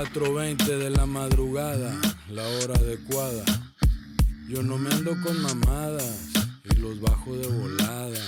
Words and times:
4.20 0.00 0.78
de 0.78 0.88
la 0.88 1.04
madrugada, 1.04 1.92
la 2.30 2.42
hora 2.42 2.74
adecuada. 2.74 3.44
Yo 4.48 4.62
no 4.62 4.78
me 4.78 4.88
ando 4.90 5.10
con 5.22 5.42
mamadas 5.42 6.30
y 6.64 6.76
los 6.76 7.02
bajo 7.02 7.36
de 7.36 7.46
volada. 7.46 8.18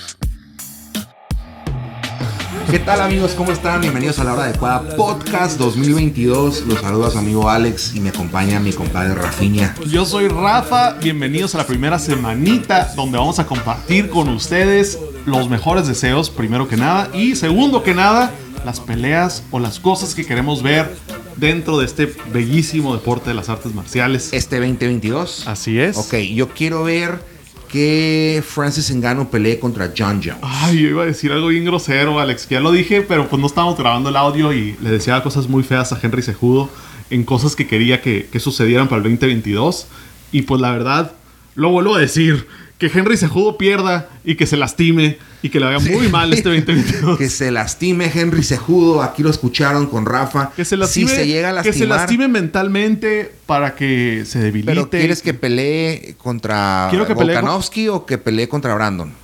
¿Qué 2.70 2.78
tal 2.78 3.00
amigos? 3.00 3.32
¿Cómo 3.32 3.52
están? 3.52 3.80
Bienvenidos 3.80 4.18
a 4.18 4.24
la 4.24 4.34
hora 4.34 4.44
adecuada 4.44 4.96
podcast 4.96 5.58
2022. 5.58 6.66
Los 6.66 6.78
saluda 6.78 7.10
su 7.10 7.16
amigo 7.16 7.48
Alex 7.48 7.94
y 7.94 8.00
me 8.00 8.10
acompaña 8.10 8.60
mi 8.60 8.74
compadre 8.74 9.14
Rafiña. 9.14 9.74
Yo 9.86 10.04
soy 10.04 10.28
Rafa, 10.28 10.98
bienvenidos 11.02 11.54
a 11.54 11.58
la 11.58 11.66
primera 11.66 11.98
semanita 11.98 12.92
donde 12.94 13.16
vamos 13.16 13.38
a 13.38 13.46
compartir 13.46 14.10
con 14.10 14.28
ustedes 14.28 14.98
los 15.24 15.48
mejores 15.48 15.88
deseos, 15.88 16.28
primero 16.28 16.68
que 16.68 16.76
nada, 16.76 17.08
y 17.14 17.34
segundo 17.34 17.82
que 17.82 17.94
nada, 17.94 18.30
las 18.66 18.78
peleas 18.78 19.42
o 19.50 19.58
las 19.58 19.80
cosas 19.80 20.14
que 20.14 20.26
queremos 20.26 20.62
ver 20.62 20.94
dentro 21.36 21.78
de 21.78 21.86
este 21.86 22.12
bellísimo 22.32 22.94
deporte 22.94 23.30
de 23.30 23.34
las 23.34 23.48
artes 23.48 23.74
marciales. 23.74 24.32
Este 24.32 24.56
2022. 24.56 25.46
Así 25.46 25.78
es. 25.78 25.96
Ok, 25.96 26.14
yo 26.34 26.48
quiero 26.48 26.84
ver 26.84 27.20
que 27.68 28.44
Francis 28.46 28.94
Ngannou 28.94 29.30
pelee 29.30 29.58
contra 29.58 29.92
John 29.96 30.20
Jones. 30.22 30.40
Ay, 30.42 30.82
yo 30.82 30.88
iba 30.90 31.02
a 31.04 31.06
decir 31.06 31.32
algo 31.32 31.48
bien 31.48 31.64
grosero, 31.64 32.20
Alex, 32.20 32.46
que 32.46 32.56
ya 32.56 32.60
lo 32.60 32.70
dije, 32.70 33.00
pero 33.00 33.28
pues 33.28 33.40
no 33.40 33.46
estábamos 33.46 33.78
grabando 33.78 34.10
el 34.10 34.16
audio 34.16 34.52
y 34.52 34.76
le 34.82 34.90
decía 34.90 35.22
cosas 35.22 35.48
muy 35.48 35.62
feas 35.62 35.92
a 35.92 35.98
Henry 36.00 36.22
Sejudo 36.22 36.68
en 37.08 37.24
cosas 37.24 37.56
que 37.56 37.66
quería 37.66 38.02
que, 38.02 38.28
que 38.30 38.40
sucedieran 38.40 38.88
para 38.88 38.98
el 38.98 39.04
2022. 39.04 39.86
Y 40.32 40.42
pues 40.42 40.60
la 40.60 40.70
verdad, 40.70 41.12
lo 41.54 41.70
vuelvo 41.70 41.94
a 41.94 41.98
decir, 42.00 42.46
que 42.82 42.98
Henry 42.98 43.16
Sejudo 43.16 43.56
pierda 43.56 44.08
y 44.24 44.34
que 44.34 44.44
se 44.44 44.56
lastime 44.56 45.16
y 45.40 45.50
que 45.50 45.60
le 45.60 45.66
vaya 45.66 45.78
muy 45.78 46.08
mal 46.08 46.32
este 46.32 46.48
2022. 46.48 47.16
que 47.16 47.28
se 47.28 47.52
lastime 47.52 48.10
Henry 48.12 48.42
Sejudo, 48.42 49.02
aquí 49.02 49.22
lo 49.22 49.30
escucharon 49.30 49.86
con 49.86 50.04
Rafa. 50.04 50.50
Que 50.56 50.64
se 50.64 50.76
lastime, 50.76 51.08
si 51.08 51.14
se 51.14 51.26
llega 51.28 51.50
a 51.50 51.52
lastimar, 51.52 51.74
que 51.74 51.78
se 51.78 51.86
lastime 51.86 52.26
mentalmente 52.26 53.32
para 53.46 53.76
que 53.76 54.24
se 54.26 54.40
debilite. 54.40 54.72
Pero 54.72 54.90
¿quieres 54.90 55.22
que 55.22 55.32
pelee 55.32 56.16
contra 56.18 56.90
Volkanovski 57.14 57.86
o 57.86 58.04
que 58.04 58.18
pelee 58.18 58.48
contra 58.48 58.74
Brandon? 58.74 59.14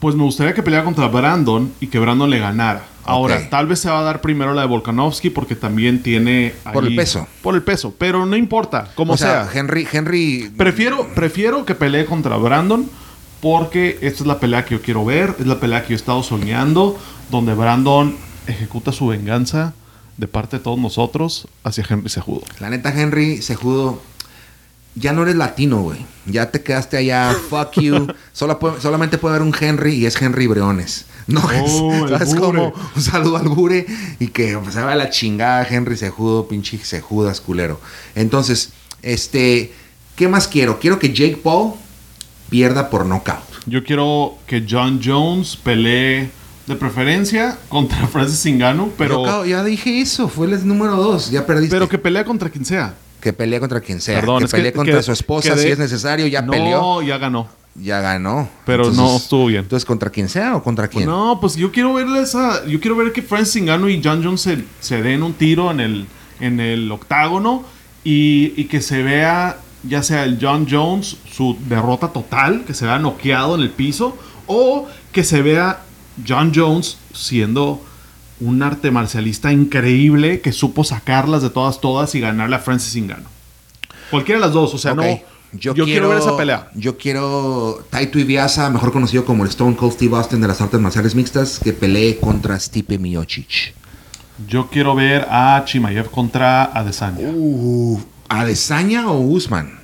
Pues 0.00 0.14
me 0.14 0.22
gustaría 0.22 0.54
que 0.54 0.62
peleara 0.62 0.84
contra 0.84 1.08
Brandon 1.08 1.72
y 1.80 1.86
que 1.86 1.98
Brandon 1.98 2.28
le 2.28 2.38
ganara. 2.38 2.84
Ahora, 3.04 3.48
tal 3.50 3.66
vez 3.66 3.80
se 3.80 3.90
va 3.90 4.00
a 4.00 4.02
dar 4.02 4.20
primero 4.20 4.54
la 4.54 4.62
de 4.62 4.68
Volkanovski 4.68 5.30
porque 5.30 5.56
también 5.56 6.02
tiene... 6.02 6.54
Por 6.72 6.86
el 6.86 6.94
peso. 6.94 7.26
Por 7.42 7.54
el 7.54 7.62
peso, 7.62 7.94
pero 7.98 8.24
no 8.24 8.36
importa, 8.36 8.88
como 8.94 9.14
o 9.14 9.16
sea, 9.16 9.48
sea. 9.48 9.60
Henry, 9.60 9.86
Henry 9.90 10.52
Prefiero, 10.56 11.08
prefiero 11.14 11.64
que 11.64 11.74
pelee 11.74 12.06
contra 12.06 12.36
Brandon 12.36 12.88
porque 13.40 13.98
esta 14.02 14.22
es 14.22 14.26
la 14.26 14.38
pelea 14.38 14.64
que 14.64 14.76
yo 14.76 14.82
quiero 14.82 15.04
ver, 15.04 15.34
es 15.38 15.46
la 15.46 15.58
pelea 15.58 15.82
que 15.82 15.90
yo 15.90 15.94
he 15.94 15.96
estado 15.96 16.22
soñando, 16.22 16.98
donde 17.30 17.54
Brandon 17.54 18.16
ejecuta 18.46 18.92
su 18.92 19.06
venganza 19.08 19.74
de 20.16 20.28
parte 20.28 20.58
de 20.58 20.62
todos 20.62 20.78
nosotros 20.78 21.48
hacia 21.64 21.84
Henry 21.88 22.10
Sejudo. 22.10 22.42
La 22.60 22.68
neta, 22.68 22.92
Henry 22.94 23.40
Sejudo, 23.40 24.02
ya 24.94 25.12
no 25.12 25.22
eres 25.22 25.36
latino, 25.36 25.82
güey. 25.82 25.98
Ya 26.26 26.50
te 26.50 26.62
quedaste 26.62 26.96
allá, 26.96 27.34
fuck 27.48 27.72
you. 27.80 28.06
Solo 28.32 28.58
puede- 28.58 28.80
solamente 28.80 29.18
puede 29.18 29.36
haber 29.36 29.46
un 29.46 29.54
Henry 29.58 29.94
y 29.94 30.06
es 30.06 30.20
Henry 30.20 30.46
Breones. 30.46 31.06
No 31.26 31.42
Oh, 31.44 31.92
es, 32.06 32.10
el 32.10 32.22
es 32.22 32.28
Bure. 32.30 32.40
como 32.40 32.72
un 32.96 33.02
saludo 33.02 33.36
al 33.36 33.48
Bure 33.48 33.86
y 34.18 34.28
que 34.28 34.58
pues, 34.58 34.74
se 34.74 34.82
va 34.82 34.92
a 34.92 34.96
la 34.96 35.10
chingada 35.10 35.66
Henry 35.68 35.96
Sejudo, 35.96 36.48
pinche 36.48 36.78
Sejudas 36.78 37.40
culero. 37.40 37.80
Entonces, 38.14 38.70
este, 39.02 39.72
¿qué 40.16 40.28
más 40.28 40.48
quiero? 40.48 40.78
Quiero 40.80 40.98
que 40.98 41.12
Jake 41.12 41.36
Paul 41.42 41.74
pierda 42.48 42.90
por 42.90 43.06
knockout. 43.06 43.38
Yo 43.66 43.84
quiero 43.84 44.38
que 44.46 44.64
John 44.68 45.00
Jones 45.04 45.56
pelee 45.56 46.30
de 46.66 46.76
preferencia 46.76 47.58
contra 47.68 48.06
Francis 48.12 48.52
Ngannou, 48.52 48.92
pero, 48.96 49.22
Knockout, 49.22 49.46
ya 49.46 49.62
dije 49.64 50.00
eso, 50.00 50.28
fue 50.28 50.46
el 50.46 50.66
número 50.66 50.96
dos, 50.96 51.30
ya 51.30 51.46
perdiste. 51.46 51.74
pero 51.76 51.88
que 51.88 51.98
pelea 51.98 52.24
contra 52.24 52.48
quien 52.50 52.64
sea. 52.64 52.94
Que 53.20 53.32
pelee 53.32 53.60
contra 53.60 53.80
quien 53.80 54.00
sea. 54.00 54.18
Perdón, 54.20 54.38
que 54.40 54.44
es 54.46 54.52
que- 54.52 54.72
contra 54.72 54.96
que- 54.96 55.02
su 55.02 55.12
esposa 55.12 55.54
de- 55.54 55.62
si 55.62 55.68
es 55.68 55.78
necesario, 55.78 56.26
ya 56.26 56.42
no, 56.42 56.52
peleó. 56.52 57.02
ya 57.02 57.18
ganó. 57.18 57.48
ya 57.76 58.00
ganó. 58.00 58.48
Pero 58.66 58.90
no 58.92 59.16
estuvo 59.16 59.46
bien. 59.46 59.60
Entonces, 59.62 59.84
¿contra 59.86 60.10
quién 60.10 60.28
sea 60.28 60.56
o 60.56 60.62
contra 60.62 60.88
quién? 60.88 61.06
No, 61.06 61.38
pues 61.40 61.54
yo 61.56 61.70
quiero 61.70 61.94
ver 61.94 62.06
esa. 62.20 62.66
Yo 62.66 62.80
quiero 62.80 62.96
ver 62.96 63.12
que 63.12 63.22
Francis 63.22 63.62
Ngannou 63.62 63.88
y 63.88 64.00
John 64.02 64.22
Jones 64.24 64.40
se, 64.40 64.64
se 64.80 65.00
den 65.02 65.22
un 65.22 65.34
tiro 65.34 65.70
en 65.70 65.80
el, 65.80 66.06
en 66.40 66.58
el 66.60 66.90
octágono 66.90 67.64
y, 68.02 68.54
y 68.56 68.64
que 68.64 68.80
se 68.80 69.02
vea, 69.02 69.58
ya 69.84 70.02
sea 70.02 70.24
el 70.24 70.38
John 70.40 70.66
Jones, 70.68 71.16
su 71.30 71.56
derrota 71.68 72.08
total, 72.08 72.64
que 72.66 72.74
se 72.74 72.86
vea 72.86 72.98
noqueado 72.98 73.54
en 73.54 73.60
el 73.62 73.70
piso, 73.70 74.16
o 74.46 74.88
que 75.12 75.22
se 75.22 75.42
vea 75.42 75.80
John 76.26 76.52
Jones 76.54 76.98
siendo 77.14 77.80
un 78.40 78.62
arte 78.62 78.90
marcialista 78.90 79.52
increíble 79.52 80.40
que 80.40 80.52
supo 80.52 80.84
sacarlas 80.84 81.42
de 81.42 81.50
todas, 81.50 81.80
todas 81.80 82.14
y 82.14 82.20
ganarle 82.20 82.56
a 82.56 82.58
Francis 82.58 83.02
Ngannou. 83.02 83.28
Cualquiera 84.10 84.40
de 84.40 84.46
las 84.46 84.54
dos, 84.54 84.74
o 84.74 84.78
sea, 84.78 84.92
Ok. 84.92 84.98
no. 84.98 85.30
Yo, 85.52 85.74
quiero, 85.74 86.08
ver 86.08 86.18
esa 86.18 86.36
pelea. 86.36 86.70
Yo 86.76 86.96
quiero 86.96 87.84
Taito 87.90 88.20
Ibiasa, 88.20 88.70
mejor 88.70 88.92
conocido 88.92 89.24
como 89.24 89.42
el 89.42 89.50
Stone 89.50 89.74
Cold 89.74 89.94
Steve 89.94 90.16
Austin 90.16 90.40
de 90.40 90.46
las 90.46 90.60
artes 90.60 90.78
marciales 90.78 91.16
mixtas, 91.16 91.58
que 91.58 91.72
pelee 91.72 92.18
contra 92.20 92.58
Stipe 92.58 92.98
Miocic. 92.98 93.74
Yo 94.46 94.68
quiero 94.68 94.94
ver 94.94 95.26
a 95.28 95.62
Chimaev 95.66 96.08
contra 96.10 96.64
Adesanya. 96.66 97.28
Uh, 97.28 98.00
¿Adesanya 98.28 99.10
o 99.10 99.20
Usman? 99.20 99.80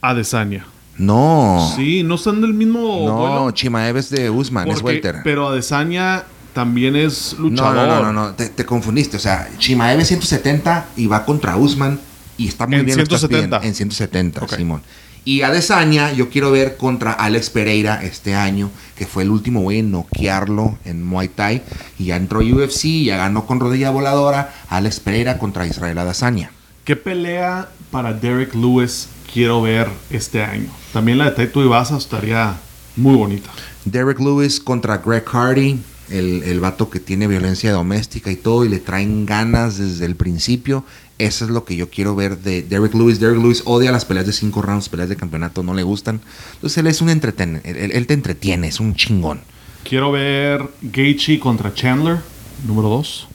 Adesanya. 0.00 0.66
No. 0.96 1.72
Sí, 1.76 2.02
no 2.02 2.16
están 2.16 2.40
del 2.40 2.52
mismo 2.52 3.04
no, 3.06 3.16
vuelo. 3.18 3.50
Chimaev 3.52 3.96
es 3.98 4.10
de 4.10 4.30
Usman, 4.30 4.68
es 4.68 4.82
welter. 4.82 5.20
Pero 5.22 5.46
Adesanya 5.46 6.24
también 6.52 6.96
es 6.96 7.34
No, 7.38 7.48
luchador. 7.48 7.74
no, 7.76 7.86
no, 7.86 8.02
no, 8.04 8.12
no, 8.12 8.34
Te, 8.34 8.48
te 8.48 8.64
confundiste. 8.64 9.16
O 9.16 9.20
sea, 9.20 9.48
Chimaev 9.58 10.00
es 10.00 10.08
170 10.08 10.86
y 10.96 11.06
va 11.06 11.24
contra 11.24 11.56
Usman 11.56 11.98
y 12.36 12.48
está 12.48 12.66
muy 12.66 12.76
En 12.76 12.86
bien. 12.86 12.98
lo 12.98 13.04
que 13.04 13.14
estás 13.14 13.28
170. 13.28 13.60
pidiendo. 13.60 13.68
En 13.68 13.74
170, 13.74 14.42
Ok. 14.44 14.56
Simón. 14.56 14.82
Y 15.24 15.42
Adesanya 15.42 16.12
yo 16.12 16.30
quiero 16.30 16.50
ver 16.50 16.76
contra 16.78 17.12
Alex 17.12 17.50
Pereira 17.50 18.02
este 18.02 18.34
año, 18.34 18.70
que 18.96 19.06
fue 19.06 19.24
el 19.24 19.30
último 19.30 19.60
güey 19.60 19.80
en 19.80 19.90
noquearlo 19.90 20.78
en 20.86 21.04
Muay 21.04 21.28
Thai. 21.28 21.62
Y 21.98 22.06
ya 22.06 22.16
entró 22.16 22.40
a 22.40 22.44
UFC, 22.44 23.04
ya 23.04 23.18
ganó 23.18 23.44
con 23.44 23.60
rodilla 23.60 23.90
voladora. 23.90 24.54
Alex 24.70 25.00
Pereira 25.00 25.36
contra 25.38 25.66
Israel 25.66 25.98
Adesanya. 25.98 26.50
¿Qué 26.84 26.96
pelea 26.96 27.68
para 27.90 28.14
Derek 28.14 28.54
Lewis 28.54 29.08
quiero 29.30 29.60
ver 29.60 29.88
este 30.08 30.42
año? 30.42 30.68
También 30.94 31.18
la 31.18 31.26
de 31.26 31.32
Taito 31.32 31.62
Ibasa 31.62 31.98
estaría 31.98 32.54
muy 32.96 33.14
bonita. 33.16 33.50
Derek 33.84 34.20
Lewis 34.20 34.58
contra 34.60 34.96
Greg 34.98 35.24
Hardy, 35.26 35.78
el, 36.10 36.42
el 36.44 36.60
vato 36.60 36.90
que 36.90 37.00
tiene 37.00 37.26
violencia 37.26 37.72
doméstica 37.72 38.30
y 38.30 38.36
todo, 38.36 38.64
y 38.64 38.68
le 38.68 38.78
traen 38.78 39.26
ganas 39.26 39.78
desde 39.78 40.04
el 40.06 40.16
principio. 40.16 40.84
Eso 41.18 41.44
es 41.44 41.50
lo 41.50 41.64
que 41.64 41.74
yo 41.74 41.90
quiero 41.90 42.14
ver 42.14 42.38
de 42.38 42.62
Derek 42.62 42.94
Lewis. 42.94 43.18
Derek 43.18 43.38
Lewis 43.38 43.62
odia 43.64 43.90
las 43.90 44.04
peleas 44.04 44.26
de 44.26 44.32
cinco 44.32 44.62
rounds, 44.62 44.88
peleas 44.88 45.08
de 45.08 45.16
campeonato, 45.16 45.62
no 45.64 45.74
le 45.74 45.82
gustan. 45.82 46.20
Entonces 46.54 46.78
él 46.78 46.86
es 46.86 47.00
un 47.00 47.10
entreten, 47.10 47.60
él, 47.64 48.06
te 48.06 48.14
entretiene, 48.14 48.68
es 48.68 48.78
un 48.78 48.94
chingón. 48.94 49.40
Quiero 49.82 50.12
ver 50.12 50.68
Gaethje 50.82 51.40
contra 51.40 51.74
Chandler, 51.74 52.18
número 52.66 52.88
2. 52.88 53.28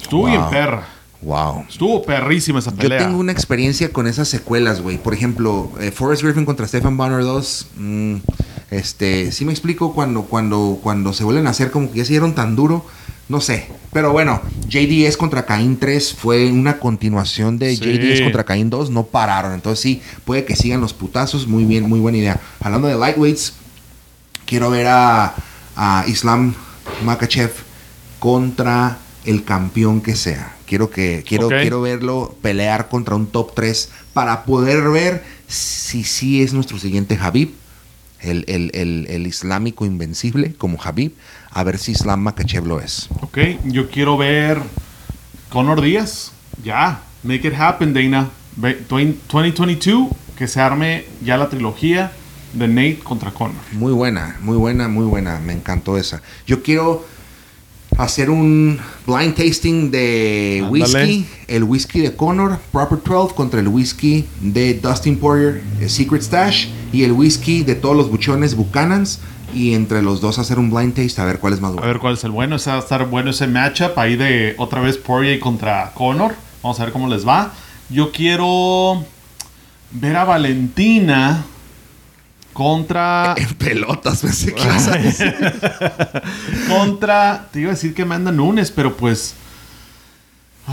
Estuvo 0.00 0.22
Wow. 0.22 0.30
bien 0.30 0.42
perra. 0.50 0.88
Wow. 1.20 1.64
Estuvo 1.68 2.02
perrísima 2.02 2.58
esa 2.58 2.70
Yo 2.72 2.76
pelea. 2.78 2.98
tengo 2.98 3.18
una 3.18 3.30
experiencia 3.32 3.92
con 3.92 4.06
esas 4.06 4.28
secuelas, 4.28 4.80
güey. 4.80 4.98
Por 4.98 5.14
ejemplo, 5.14 5.70
eh, 5.80 5.90
Forrest 5.92 6.22
Griffin 6.22 6.44
contra 6.44 6.66
Stephen 6.66 6.96
Bonner 6.96 7.22
2. 7.22 7.66
mm, 7.76 8.14
este, 8.72 9.30
sí 9.32 9.44
me 9.44 9.52
explico 9.52 9.94
cuando, 9.94 10.22
cuando, 10.22 10.78
cuando 10.82 11.12
se 11.12 11.24
vuelven 11.24 11.46
a 11.46 11.50
hacer 11.50 11.70
como 11.70 11.90
que 11.92 11.98
ya 11.98 12.04
se 12.04 12.12
dieron 12.12 12.34
tan 12.34 12.56
duro. 12.56 12.84
No 13.28 13.40
sé. 13.40 13.68
Pero 13.92 14.12
bueno, 14.12 14.40
JDS 14.68 15.16
contra 15.16 15.46
Caín 15.46 15.78
3 15.78 16.14
fue 16.14 16.50
una 16.50 16.78
continuación 16.78 17.58
de 17.58 17.76
Sí. 17.76 17.84
JDS 17.84 18.22
contra 18.22 18.44
Caín 18.44 18.70
2. 18.70 18.90
No 18.90 19.04
pararon. 19.04 19.52
Entonces 19.52 19.80
sí, 19.80 20.02
puede 20.24 20.44
que 20.44 20.56
sigan 20.56 20.80
los 20.80 20.92
putazos. 20.92 21.46
Muy 21.46 21.64
bien, 21.64 21.88
muy 21.88 22.00
buena 22.00 22.18
idea. 22.18 22.40
Hablando 22.60 22.88
de 22.88 22.96
lightweights, 22.96 23.54
quiero 24.46 24.70
ver 24.70 24.86
a, 24.88 25.34
a 25.76 26.04
Islam 26.08 26.54
Makachev 27.04 27.52
contra 28.18 28.98
el 29.24 29.44
campeón 29.44 30.00
que 30.00 30.16
sea. 30.16 30.56
Quiero 30.66 30.90
que 30.90 31.22
quiero, 31.26 31.48
quiero 31.48 31.82
verlo 31.82 32.34
pelear 32.40 32.88
contra 32.88 33.14
un 33.14 33.26
top 33.26 33.54
3 33.54 33.90
para 34.14 34.44
poder 34.44 34.88
ver 34.90 35.22
si 35.46 36.02
sí 36.02 36.42
es 36.42 36.54
nuestro 36.54 36.78
siguiente 36.78 37.18
Habib, 37.20 37.50
el, 38.22 38.44
el- 38.48 38.70
el- 38.74 39.06
el 39.10 39.26
islámico 39.26 39.84
invencible 39.84 40.54
como 40.54 40.78
Habib, 40.82 41.12
a 41.50 41.62
ver 41.64 41.78
si 41.78 41.92
Islam 41.92 42.20
Makachev 42.20 42.66
lo 42.66 42.80
es. 42.80 43.08
Ok, 43.20 43.38
yo 43.64 43.90
quiero 43.90 44.16
ver 44.16 44.58
Conor 45.50 45.80
Díaz. 45.82 46.32
Ya, 46.64 47.02
make 47.22 47.46
it 47.48 47.54
happen, 47.54 47.92
Dana. 47.92 48.30
Ve- 48.56 48.78
2022, 48.88 50.08
que 50.36 50.46
se 50.48 50.60
arme 50.60 51.04
ya 51.24 51.36
la 51.36 51.48
trilogía 51.48 52.12
de 52.52 52.68
Nate 52.68 52.98
contra 53.02 53.30
Conor. 53.32 53.54
Muy 53.72 53.92
buena, 53.92 54.36
muy 54.42 54.56
buena, 54.56 54.88
muy 54.88 55.04
buena. 55.06 55.38
Me 55.40 55.52
encantó 55.52 55.96
esa. 55.98 56.22
Yo 56.46 56.62
quiero 56.62 57.04
hacer 57.98 58.30
un 58.30 58.78
blind 59.06 59.34
tasting 59.34 59.90
de 59.90 60.64
whisky. 60.70 61.26
El 61.48 61.64
whisky 61.64 62.00
de 62.00 62.14
Connor, 62.14 62.58
Proper 62.72 62.98
12, 63.02 63.34
contra 63.34 63.60
el 63.60 63.68
whisky 63.68 64.26
de 64.40 64.74
Dustin 64.74 65.18
Poirier, 65.18 65.62
eh, 65.80 65.88
Secret 65.88 66.22
Stash. 66.22 66.68
Y 66.92 67.04
el 67.04 67.12
whisky 67.12 67.62
de 67.62 67.74
todos 67.74 67.96
los 67.96 68.10
buchones 68.10 68.54
Buchanans. 68.54 69.20
Y 69.54 69.74
entre 69.74 70.00
los 70.00 70.20
dos 70.22 70.38
hacer 70.38 70.58
un 70.58 70.70
blind 70.70 70.94
taste 70.94 71.20
a 71.20 71.24
ver 71.26 71.38
cuál 71.38 71.52
es 71.52 71.60
más 71.60 71.70
A 71.70 71.74
bueno. 71.74 71.86
ver 71.86 71.98
cuál 71.98 72.14
es 72.14 72.24
el 72.24 72.30
bueno. 72.30 72.56
Ese 72.56 72.70
va 72.70 72.76
a 72.76 72.80
estar 72.80 73.06
bueno 73.08 73.30
ese 73.30 73.46
matchup 73.46 73.98
ahí 73.98 74.16
de 74.16 74.54
otra 74.56 74.80
vez 74.80 74.96
Poirier 74.96 75.38
contra 75.40 75.92
Conor. 75.92 76.34
Vamos 76.62 76.80
a 76.80 76.84
ver 76.84 76.92
cómo 76.92 77.06
les 77.08 77.26
va. 77.28 77.52
Yo 77.90 78.12
quiero 78.12 79.04
ver 79.90 80.16
a 80.16 80.24
Valentina 80.24 81.44
contra. 82.54 83.34
En 83.36 83.54
pelotas, 83.54 84.20
pensé 84.22 84.54
que 84.54 84.62
ibas 84.62 84.88
a 84.88 84.92
decir. 84.96 85.34
contra. 86.68 87.48
Te 87.52 87.60
iba 87.60 87.70
a 87.70 87.74
decir 87.74 87.94
que 87.94 88.02
Amanda 88.02 88.32
Nunes, 88.32 88.70
pero 88.70 88.96
pues. 88.96 89.34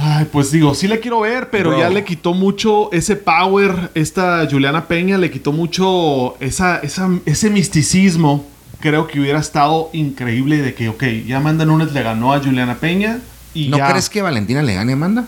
Ay, 0.02 0.28
pues 0.32 0.52
digo, 0.52 0.74
sí 0.76 0.88
le 0.88 1.00
quiero 1.02 1.20
ver, 1.22 1.50
pero 1.50 1.72
Bro. 1.72 1.80
ya 1.80 1.90
le 1.90 2.04
quitó 2.06 2.34
mucho 2.34 2.90
ese 2.94 3.16
power. 3.18 3.92
Esta 3.96 4.48
Juliana 4.50 4.88
Peña 4.88 5.18
le 5.18 5.30
quitó 5.30 5.52
mucho 5.52 6.38
esa, 6.40 6.78
esa- 6.78 7.10
ese 7.26 7.50
misticismo. 7.50 8.46
Creo 8.80 9.08
que 9.08 9.20
hubiera 9.20 9.40
estado 9.40 9.90
increíble 9.92 10.60
de 10.60 10.74
que, 10.74 10.88
ok, 10.88 11.04
ya 11.28 11.38
Amanda 11.38 11.66
Nunes 11.66 11.92
le 11.92 12.02
ganó 12.02 12.34
a 12.34 12.40
Juliana 12.40 12.76
Peña. 12.76 13.20
Y 13.54 13.68
¿No 13.68 13.78
ya- 13.78 13.90
crees 13.90 14.10
que 14.10 14.22
Valentina 14.22 14.62
le 14.62 14.74
gane 14.76 14.94
a 14.94 14.96
Amanda? 14.96 15.26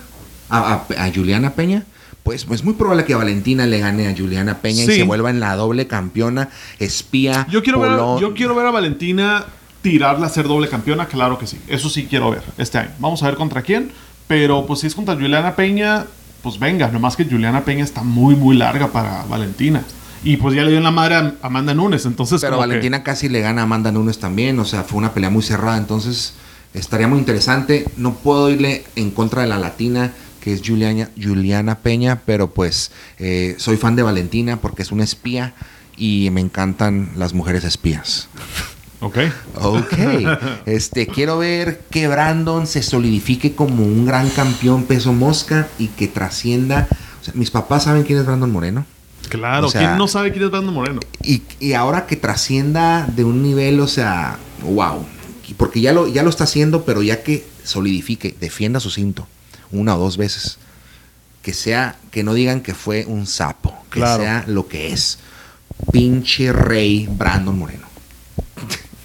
¿A, 0.49 0.85
a- 0.97 1.05
a 1.05 1.11
Juliana 1.13 1.51
Peña? 1.53 1.83
Pues 2.23 2.45
es 2.49 2.63
muy 2.63 2.75
probable 2.75 3.03
que 3.03 3.15
Valentina 3.15 3.65
le 3.65 3.79
gane 3.79 4.07
a 4.07 4.15
Juliana 4.15 4.59
Peña 4.59 4.85
Sí. 4.85 4.91
y 4.91 4.95
se 4.97 5.03
vuelva 5.03 5.31
en 5.31 5.39
la 5.41 5.55
doble 5.55 5.87
campeona, 5.87 6.49
espía. 6.79 7.45
Yo 7.49 7.61
quiero, 7.63 7.79
ver, 7.81 7.91
a- 7.91 8.19
yo 8.19 8.33
quiero 8.35 8.55
ver 8.55 8.67
a 8.67 8.71
Valentina 8.71 9.43
tirarla 9.81 10.27
a 10.27 10.29
ser 10.29 10.47
doble 10.47 10.69
campeona, 10.69 11.07
claro 11.07 11.37
que 11.39 11.47
sí. 11.47 11.57
Eso 11.67 11.89
sí 11.89 12.05
quiero 12.07 12.29
ver 12.31 12.43
este 12.57 12.77
año. 12.77 12.91
Vamos 12.99 13.21
a 13.23 13.25
ver 13.25 13.35
contra 13.35 13.63
quién. 13.63 13.91
Pero 14.31 14.65
pues 14.65 14.79
si 14.79 14.87
es 14.87 14.95
contra 14.95 15.13
Juliana 15.15 15.57
Peña, 15.57 16.05
pues 16.41 16.57
venga. 16.57 16.87
Nomás 16.87 17.17
que 17.17 17.25
Juliana 17.25 17.65
Peña 17.65 17.83
está 17.83 18.01
muy, 18.01 18.33
muy 18.33 18.55
larga 18.55 18.87
para 18.87 19.25
Valentina. 19.25 19.83
Y 20.23 20.37
pues 20.37 20.55
ya 20.55 20.63
le 20.63 20.69
dio 20.69 20.77
en 20.77 20.85
la 20.85 20.91
madre 20.91 21.15
a 21.15 21.33
Amanda 21.41 21.73
Nunes. 21.73 22.05
Entonces, 22.05 22.39
Pero 22.39 22.53
que- 22.53 22.59
Valentina 22.59 23.03
casi 23.03 23.27
le 23.27 23.41
gana 23.41 23.59
a 23.59 23.63
Amanda 23.65 23.91
Nunes 23.91 24.19
también. 24.19 24.57
O 24.59 24.63
sea, 24.63 24.83
fue 24.83 24.99
una 24.99 25.13
pelea 25.13 25.29
muy 25.29 25.43
cerrada. 25.43 25.77
Entonces, 25.77 26.33
estaría 26.73 27.09
muy 27.09 27.19
interesante. 27.19 27.83
No 27.97 28.13
puedo 28.13 28.49
irle 28.49 28.85
en 28.95 29.11
contra 29.11 29.41
de 29.41 29.49
la 29.49 29.57
latina, 29.57 30.13
que 30.39 30.53
es 30.53 30.61
Juliana, 30.65 31.09
Juliana 31.21 31.79
Peña. 31.79 32.21
Pero 32.25 32.51
pues, 32.51 32.93
eh, 33.19 33.55
soy 33.57 33.75
fan 33.75 33.97
de 33.97 34.03
Valentina 34.03 34.61
porque 34.61 34.81
es 34.83 34.93
una 34.93 35.03
espía. 35.03 35.55
Y 35.97 36.29
me 36.31 36.39
encantan 36.39 37.11
las 37.17 37.33
mujeres 37.33 37.65
espías. 37.65 38.29
Ok. 39.01 39.17
Ok. 39.55 39.93
Este, 40.65 41.07
quiero 41.07 41.37
ver 41.39 41.81
que 41.89 42.07
Brandon 42.07 42.67
se 42.67 42.83
solidifique 42.83 43.55
como 43.55 43.83
un 43.83 44.05
gran 44.05 44.29
campeón 44.29 44.83
peso 44.85 45.11
mosca 45.13 45.67
y 45.79 45.87
que 45.87 46.07
trascienda. 46.07 46.87
O 47.21 47.23
sea, 47.23 47.33
mis 47.35 47.51
papás 47.51 47.83
saben 47.83 48.03
quién 48.03 48.19
es 48.19 48.25
Brandon 48.25 48.51
Moreno. 48.51 48.85
Claro. 49.29 49.67
O 49.67 49.69
sea- 49.69 49.81
¿Quién 49.81 49.97
no 49.97 50.07
sabe 50.07 50.31
quién 50.31 50.45
es 50.45 50.51
Brandon 50.51 50.73
Moreno? 50.73 50.99
Y, 51.23 51.41
y 51.59 51.73
ahora 51.73 52.05
que 52.05 52.15
trascienda 52.15 53.05
de 53.07 53.23
un 53.23 53.41
nivel, 53.43 53.79
o 53.79 53.87
sea, 53.87 54.37
wow. 54.63 55.05
Porque 55.57 55.81
ya 55.81 55.91
lo, 55.93 56.07
ya 56.07 56.23
lo 56.23 56.29
está 56.29 56.45
haciendo, 56.45 56.85
pero 56.85 57.01
ya 57.03 57.23
que 57.23 57.45
solidifique, 57.63 58.35
defienda 58.39 58.79
su 58.79 58.89
cinto 58.89 59.27
una 59.71 59.95
o 59.95 59.99
dos 59.99 60.17
veces. 60.17 60.57
Que 61.41 61.53
sea, 61.53 61.97
que 62.11 62.23
no 62.23 62.33
digan 62.33 62.61
que 62.61 62.73
fue 62.73 63.05
un 63.07 63.25
sapo, 63.27 63.73
que 63.91 63.99
Claro. 63.99 64.21
sea 64.23 64.43
lo 64.47 64.67
que 64.67 64.93
es. 64.93 65.17
Pinche 65.91 66.53
rey 66.53 67.07
Brandon 67.11 67.57
Moreno. 67.57 67.87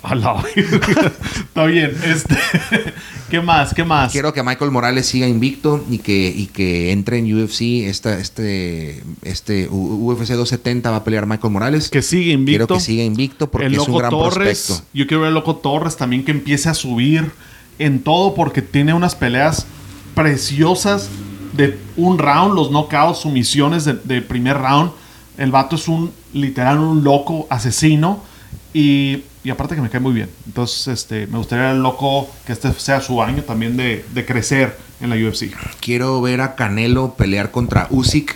A. 0.08 0.44
Está 0.56 1.67
bien. 1.67 1.93
Este, 2.05 2.37
¿Qué 3.31 3.41
más? 3.41 3.75
¿Qué 3.75 3.82
más? 3.82 4.12
Quiero 4.12 4.32
que 4.32 4.43
Michael 4.43 4.70
Morales 4.70 5.06
siga 5.06 5.26
invicto 5.26 5.85
y 5.91 5.99
que, 5.99 6.32
y 6.35 6.47
que 6.47 6.93
entre 6.93 7.19
en 7.19 7.43
UFC. 7.43 7.87
Esta, 7.87 8.19
este, 8.19 9.03
este 9.23 9.69
UFC 9.69 10.31
270 10.31 10.91
va 10.91 10.99
a 10.99 11.05
pelear 11.05 11.26
Michael 11.26 11.53
Morales. 11.53 11.91
Que 11.91 12.03
sigue 12.03 12.32
invicto. 12.32 12.67
Quiero 12.67 12.79
que 12.79 12.85
siga 12.85 13.03
invicto 13.03 13.50
porque 13.50 13.67
el 13.67 13.75
es 13.75 13.88
un 13.88 13.99
gran 13.99 14.11
Torres, 14.11 14.64
prospecto. 14.67 14.88
yo 14.94 15.06
quiero 15.06 15.23
ver 15.23 15.29
al 15.29 15.35
Loco 15.35 15.56
Torres 15.56 15.97
también 15.97 16.25
que 16.25 16.31
empiece 16.31 16.69
a 16.69 16.75
subir 16.75 17.32
en 17.79 18.00
todo 18.02 18.35
porque 18.35 18.62
tiene 18.62 18.94
unas 18.94 19.17
peleas 19.17 19.67
preciosas 20.14 21.09
de 21.52 21.79
un 21.97 22.19
round, 22.19 22.55
los 22.55 22.70
knockouts, 22.70 23.19
sumisiones 23.19 23.85
de, 23.85 23.94
de 23.94 24.23
primer 24.23 24.59
round. 24.59 24.93
El 25.37 25.50
vato 25.50 25.76
es 25.76 25.88
un 25.88 26.12
literal 26.32 26.79
un 26.79 27.02
loco 27.02 27.47
asesino 27.50 28.23
y, 28.73 29.23
y 29.46 29.50
aparte 29.50 29.76
que 29.76 29.81
me 29.81 29.88
cae 29.88 30.00
muy 30.00 30.12
bien. 30.12 30.28
Entonces, 30.44 30.88
este, 30.88 31.28
me 31.28 31.38
gustaría 31.38 31.70
el 31.70 31.81
loco 31.81 32.28
que 32.44 32.52
este 32.52 32.72
sea 32.72 33.00
su 33.00 33.22
año 33.22 33.44
también 33.44 33.76
de, 33.76 34.04
de 34.12 34.26
crecer 34.26 34.76
en 35.00 35.08
la 35.08 35.14
UFC. 35.14 35.54
Quiero 35.78 36.20
ver 36.20 36.40
a 36.40 36.56
Canelo 36.56 37.14
pelear 37.14 37.52
contra 37.52 37.87
Usyk, 37.90 38.34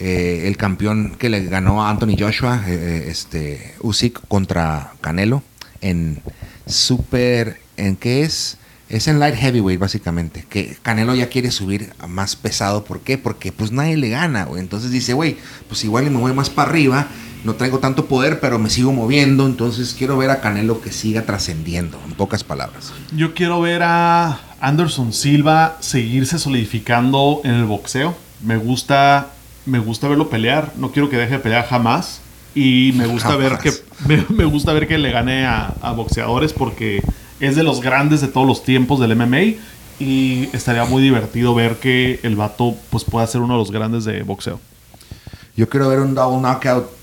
eh, 0.00 0.42
el 0.44 0.58
campeón 0.58 1.16
que 1.18 1.30
le 1.30 1.46
ganó 1.46 1.82
a 1.82 1.88
Anthony 1.88 2.14
Joshua, 2.18 2.62
eh, 2.66 3.06
este 3.08 3.74
Usyk 3.80 4.20
contra 4.28 4.92
Canelo 5.00 5.42
en 5.80 6.20
super, 6.66 7.58
¿en 7.78 7.96
qué 7.96 8.24
es? 8.24 8.58
Es 8.90 9.08
en 9.08 9.18
light 9.18 9.36
heavyweight 9.36 9.80
básicamente, 9.80 10.44
que 10.46 10.76
Canelo 10.82 11.14
ya 11.14 11.30
quiere 11.30 11.52
subir 11.52 11.90
más 12.06 12.36
pesado, 12.36 12.84
¿por 12.84 13.00
qué? 13.00 13.16
Porque 13.16 13.50
pues 13.50 13.72
nadie 13.72 13.96
le 13.96 14.10
gana, 14.10 14.44
güey. 14.44 14.60
Entonces 14.60 14.90
dice, 14.90 15.14
güey, 15.14 15.38
pues 15.68 15.84
igual 15.84 16.10
me 16.10 16.18
voy 16.18 16.34
más 16.34 16.50
para 16.50 16.68
arriba, 16.68 17.08
no 17.44 17.54
traigo 17.54 17.78
tanto 17.78 18.06
poder, 18.06 18.40
pero 18.40 18.58
me 18.58 18.70
sigo 18.70 18.92
moviendo, 18.92 19.46
entonces 19.46 19.94
quiero 19.96 20.18
ver 20.18 20.30
a 20.30 20.40
Canelo 20.40 20.80
que 20.80 20.92
siga 20.92 21.22
trascendiendo, 21.22 21.98
en 22.06 22.12
pocas 22.12 22.44
palabras. 22.44 22.92
Yo 23.14 23.34
quiero 23.34 23.60
ver 23.60 23.82
a 23.82 24.40
Anderson 24.60 25.12
Silva 25.12 25.76
seguirse 25.80 26.38
solidificando 26.38 27.40
en 27.44 27.54
el 27.54 27.64
boxeo. 27.64 28.14
Me 28.42 28.56
gusta, 28.56 29.28
me 29.66 29.78
gusta 29.78 30.08
verlo 30.08 30.28
pelear. 30.28 30.72
No 30.76 30.92
quiero 30.92 31.08
que 31.08 31.16
deje 31.16 31.34
de 31.34 31.38
pelear 31.38 31.66
jamás. 31.66 32.20
Y 32.54 32.92
me 32.96 33.06
gusta 33.06 33.36
ver 33.36 33.58
que 33.58 33.72
me, 34.06 34.24
me 34.28 34.44
gusta 34.44 34.72
ver 34.72 34.88
que 34.88 34.98
le 34.98 35.12
gane 35.12 35.46
a, 35.46 35.72
a 35.80 35.92
boxeadores 35.92 36.52
porque 36.52 37.02
es 37.38 37.56
de 37.56 37.62
los 37.62 37.80
grandes 37.80 38.20
de 38.20 38.28
todos 38.28 38.46
los 38.46 38.64
tiempos 38.64 39.00
del 39.00 39.14
MMA 39.16 39.56
y 40.00 40.48
estaría 40.52 40.84
muy 40.84 41.02
divertido 41.02 41.54
ver 41.54 41.76
que 41.76 42.18
el 42.22 42.34
vato 42.34 42.74
pues 42.90 43.04
pueda 43.04 43.26
ser 43.26 43.40
uno 43.42 43.54
de 43.54 43.58
los 43.58 43.70
grandes 43.70 44.04
de 44.04 44.22
boxeo. 44.22 44.58
Yo 45.56 45.68
quiero 45.68 45.88
ver 45.88 46.00
un 46.00 46.14
double 46.14 46.40
knockout 46.40 46.99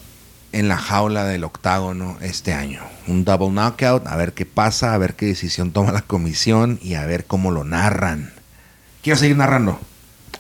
en 0.52 0.68
la 0.68 0.78
jaula 0.78 1.26
del 1.26 1.44
octágono 1.44 2.18
este 2.22 2.54
año. 2.54 2.82
Un 3.08 3.26
double 3.26 3.50
knockout, 3.52 4.08
a 4.08 4.16
ver 4.16 4.34
qué 4.34 4.46
pasa, 4.46 4.94
a 4.94 4.98
ver 4.98 5.16
qué 5.16 5.26
decisión 5.28 5.72
toma 5.72 5.92
la 5.92 6.02
comisión 6.02 6.80
y 6.82 6.94
a 6.96 7.06
ver 7.06 7.26
cómo 7.26 7.52
lo 7.52 7.64
narran. 7.64 8.32
Quiero 9.04 9.18
seguir 9.20 9.38
narrando. 9.38 9.80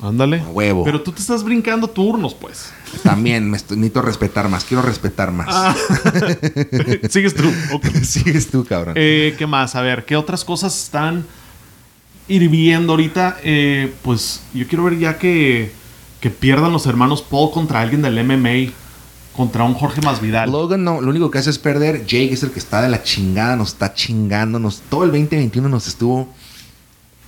Ándale. 0.01 0.41
A 0.41 0.47
huevo. 0.49 0.83
Pero 0.83 1.01
tú 1.01 1.11
te 1.11 1.21
estás 1.21 1.43
brincando 1.43 1.87
turnos, 1.89 2.35
pues. 2.35 2.71
También 3.03 3.49
me 3.49 3.57
estoy- 3.57 3.77
necesito 3.77 4.01
respetar 4.03 4.47
más. 4.47 4.63
Quiero 4.63 4.83
respetar 4.83 5.31
más. 5.31 5.47
Ah. 5.49 5.75
Sigues 7.09 7.33
tú. 7.33 7.51
Ok. 7.73 7.85
Sigues 8.03 8.49
tú, 8.51 8.63
cabrón. 8.65 8.93
Eh, 8.97 9.33
¿Qué 9.37 9.47
más? 9.47 9.75
A 9.75 9.81
ver, 9.81 10.05
¿qué 10.05 10.15
otras 10.15 10.45
cosas 10.45 10.77
están 10.83 11.25
hirviendo 12.27 12.93
ahorita? 12.93 13.37
Eh, 13.43 13.91
pues 14.03 14.41
yo 14.53 14.67
quiero 14.67 14.83
ver 14.83 14.99
ya 14.99 15.17
que, 15.17 15.71
que 16.19 16.29
pierdan 16.29 16.71
los 16.71 16.85
hermanos 16.85 17.21
Paul 17.21 17.51
contra 17.51 17.81
alguien 17.81 18.01
del 18.01 18.23
MMA, 18.23 18.71
contra 19.37 19.63
un 19.63 19.75
Jorge 19.75 20.01
Masvidal. 20.01 20.51
Logan 20.51 20.83
no, 20.83 20.99
lo 20.99 21.11
único 21.11 21.29
que 21.29 21.37
hace 21.37 21.51
es 21.51 21.59
perder. 21.59 22.07
Jake 22.07 22.33
es 22.33 22.41
el 22.41 22.49
que 22.49 22.57
está 22.57 22.81
de 22.81 22.89
la 22.89 23.03
chingada, 23.03 23.55
nos 23.55 23.69
está 23.69 23.93
chingando. 23.93 24.57
Nos, 24.57 24.81
todo 24.89 25.03
el 25.03 25.11
2021 25.11 25.69
nos 25.69 25.87
estuvo 25.87 26.27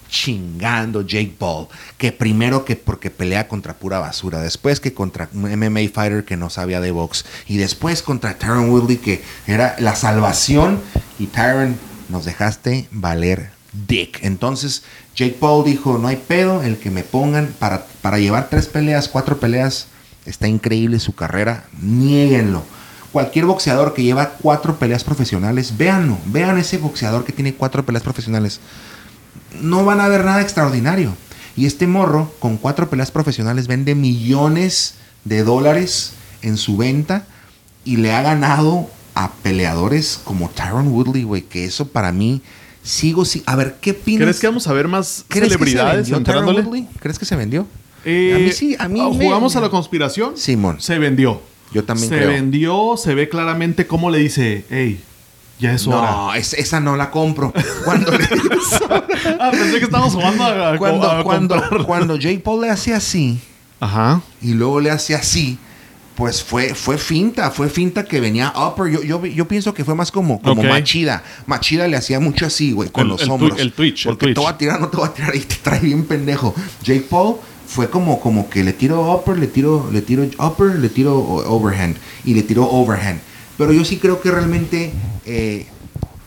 chingando 0.09 1.03
Jake 1.03 1.35
Paul. 1.37 1.67
Que 1.99 2.11
primero 2.11 2.65
que 2.65 2.75
porque 2.75 3.11
pelea 3.11 3.47
contra 3.47 3.75
pura 3.75 3.99
basura. 3.99 4.41
Después 4.41 4.79
que 4.79 4.91
contra 4.91 5.29
un 5.33 5.43
MMA 5.43 5.81
fighter 5.93 6.25
que 6.25 6.35
no 6.35 6.49
sabía 6.49 6.81
de 6.81 6.89
box. 6.89 7.25
Y 7.47 7.57
después 7.57 8.01
contra 8.01 8.39
Tyron 8.39 8.71
Woodley 8.71 8.97
que 8.97 9.21
era 9.45 9.75
la 9.77 9.95
salvación. 9.95 10.79
Y 11.19 11.27
Tyron, 11.27 11.77
nos 12.09 12.25
dejaste 12.25 12.87
valer 12.89 13.51
dick. 13.87 14.17
Entonces 14.23 14.81
Jake 15.15 15.37
Paul 15.39 15.63
dijo, 15.63 15.99
no 15.99 16.07
hay 16.07 16.15
pedo, 16.15 16.63
el 16.63 16.77
que 16.77 16.89
me 16.89 17.03
pongan 17.03 17.53
para, 17.59 17.85
para 18.01 18.17
llevar 18.17 18.49
tres 18.49 18.65
peleas, 18.65 19.07
cuatro 19.07 19.39
peleas. 19.39 19.85
Está 20.25 20.47
increíble 20.47 20.99
su 20.99 21.13
carrera. 21.15 21.65
Niéguenlo. 21.81 22.63
Cualquier 23.11 23.45
boxeador 23.45 23.93
que 23.93 24.03
lleva 24.03 24.29
cuatro 24.41 24.77
peleas 24.77 25.03
profesionales, 25.03 25.77
véanlo. 25.77 26.17
Vean 26.27 26.57
ese 26.59 26.77
boxeador 26.77 27.23
que 27.25 27.31
tiene 27.33 27.53
cuatro 27.55 27.83
peleas 27.85 28.03
profesionales. 28.03 28.59
No 29.61 29.83
van 29.85 29.99
a 29.99 30.07
ver 30.07 30.23
nada 30.25 30.41
extraordinario. 30.41 31.13
Y 31.55 31.65
este 31.65 31.88
morro, 31.88 32.31
con 32.39 32.57
cuatro 32.57 32.89
peleas 32.89 33.09
profesionales, 33.11 33.67
vende 33.67 33.95
millones 33.95 34.95
de 35.25 35.43
dólares 35.43 36.13
en 36.43 36.55
su 36.57 36.77
venta 36.77 37.25
y 37.83 37.97
le 37.97 38.13
ha 38.13 38.21
ganado 38.21 38.89
a 39.15 39.31
peleadores 39.41 40.19
como 40.23 40.49
Tyron 40.49 40.89
Woodley, 40.89 41.23
güey. 41.23 41.41
Que 41.41 41.65
eso 41.65 41.88
para 41.88 42.11
mí, 42.11 42.41
sigo. 42.83 43.25
si- 43.25 43.41
A 43.47 43.55
ver, 43.55 43.77
¿qué 43.81 43.91
opinas? 43.91 44.21
¿Crees 44.21 44.39
que 44.39 44.47
vamos 44.47 44.67
a 44.67 44.73
ver 44.73 44.88
más 44.88 45.25
¿Crees 45.27 45.45
que 45.45 45.49
se 45.49 45.57
celebridades 45.57 46.09
entrándole? 46.11 46.61
Woodley? 46.61 46.88
¿Crees 46.99 47.17
que 47.17 47.25
se 47.25 47.35
vendió? 47.35 47.65
Eh, 48.09 48.35
a 48.35 48.39
mí 48.39 48.51
sí, 48.51 48.75
a 48.79 48.87
mí 48.87 48.99
me- 48.99 49.25
¿Jugamos 49.25 49.55
a 49.55 49.61
la 49.61 49.69
conspiración? 49.69 50.37
Simón. 50.37 50.79
Se 50.81 50.97
vendió. 50.99 51.41
Yo 51.71 51.83
también 51.83 52.09
se 52.09 52.15
creo. 52.17 52.29
vendió, 52.29 52.95
se 52.97 53.13
ve 53.13 53.29
claramente 53.29 53.85
cómo 53.85 54.09
le 54.09 54.17
dice, 54.19 54.65
hey, 54.71 54.99
ya 55.59 55.73
es 55.73 55.85
hora. 55.87 56.09
No, 56.11 56.33
es- 56.33 56.53
esa 56.53 56.79
no 56.79 56.95
la 56.95 57.11
compro. 57.11 57.53
Cuando, 57.85 58.11
le- 58.11 58.27
ah, 59.39 59.51
pensé 59.51 59.77
que 59.79 59.85
estábamos 59.85 60.13
jugando 60.15 60.43
a, 60.43 60.73
a- 60.73 60.77
cuando, 60.77 61.09
a 61.11 61.23
cuando, 61.23 61.85
cuando 61.85 62.15
Jake 62.15 62.39
Paul 62.39 62.61
le 62.61 62.69
hace 62.69 62.93
así 62.93 63.39
Ajá. 63.79 64.21
y 64.41 64.53
luego 64.53 64.79
le 64.79 64.89
hace 64.89 65.13
así, 65.15 65.59
pues 66.15 66.43
fue, 66.43 66.73
fue 66.75 66.97
finta, 66.97 67.51
fue 67.51 67.69
finta 67.69 68.03
que 68.03 68.19
venía 68.19 68.51
upper. 68.55 68.91
Yo, 68.91 69.03
yo, 69.03 69.25
yo 69.25 69.47
pienso 69.47 69.73
que 69.73 69.85
fue 69.85 69.95
más 69.95 70.11
como, 70.11 70.41
como 70.41 70.61
Ok. 70.63 70.67
Machida. 70.67 71.23
Machida 71.45 71.87
le 71.87 71.95
hacía 71.97 72.19
mucho 72.19 72.45
así, 72.47 72.71
güey, 72.71 72.89
con 72.89 73.03
El- 73.03 73.09
los 73.09 73.21
el 73.21 73.29
hombros. 73.29 73.59
el 73.59 73.71
twitch, 73.73 74.05
el 74.07 74.11
Porque 74.13 74.25
twitch. 74.25 74.35
te 74.35 74.41
voy 74.41 74.49
a 74.51 74.57
tirar, 74.57 74.81
no 74.81 74.87
te 74.89 74.97
voy 74.97 75.07
a 75.07 75.13
tirar 75.13 75.35
y 75.35 75.39
te 75.41 75.55
trae 75.55 75.79
bien 75.81 76.03
pendejo. 76.05 76.55
Jake 76.83 77.05
Paul 77.09 77.35
fue 77.69 77.91
como, 77.91 78.19
como 78.19 78.49
que 78.49 78.63
le 78.63 78.73
tiro 78.73 79.13
upper, 79.13 79.38
le 79.38 79.45
tiro, 79.45 79.88
le 79.91 80.01
tiro 80.01 80.23
upper, 80.39 80.79
le 80.79 80.89
tiro 80.89 81.15
overhand 81.19 81.95
y 82.25 82.33
le 82.33 82.41
tiro 82.41 82.67
overhand. 82.67 83.21
Pero 83.59 83.71
yo 83.71 83.85
sí 83.85 83.97
creo 83.97 84.19
que 84.21 84.31
realmente 84.31 84.91
eh, 85.25 85.67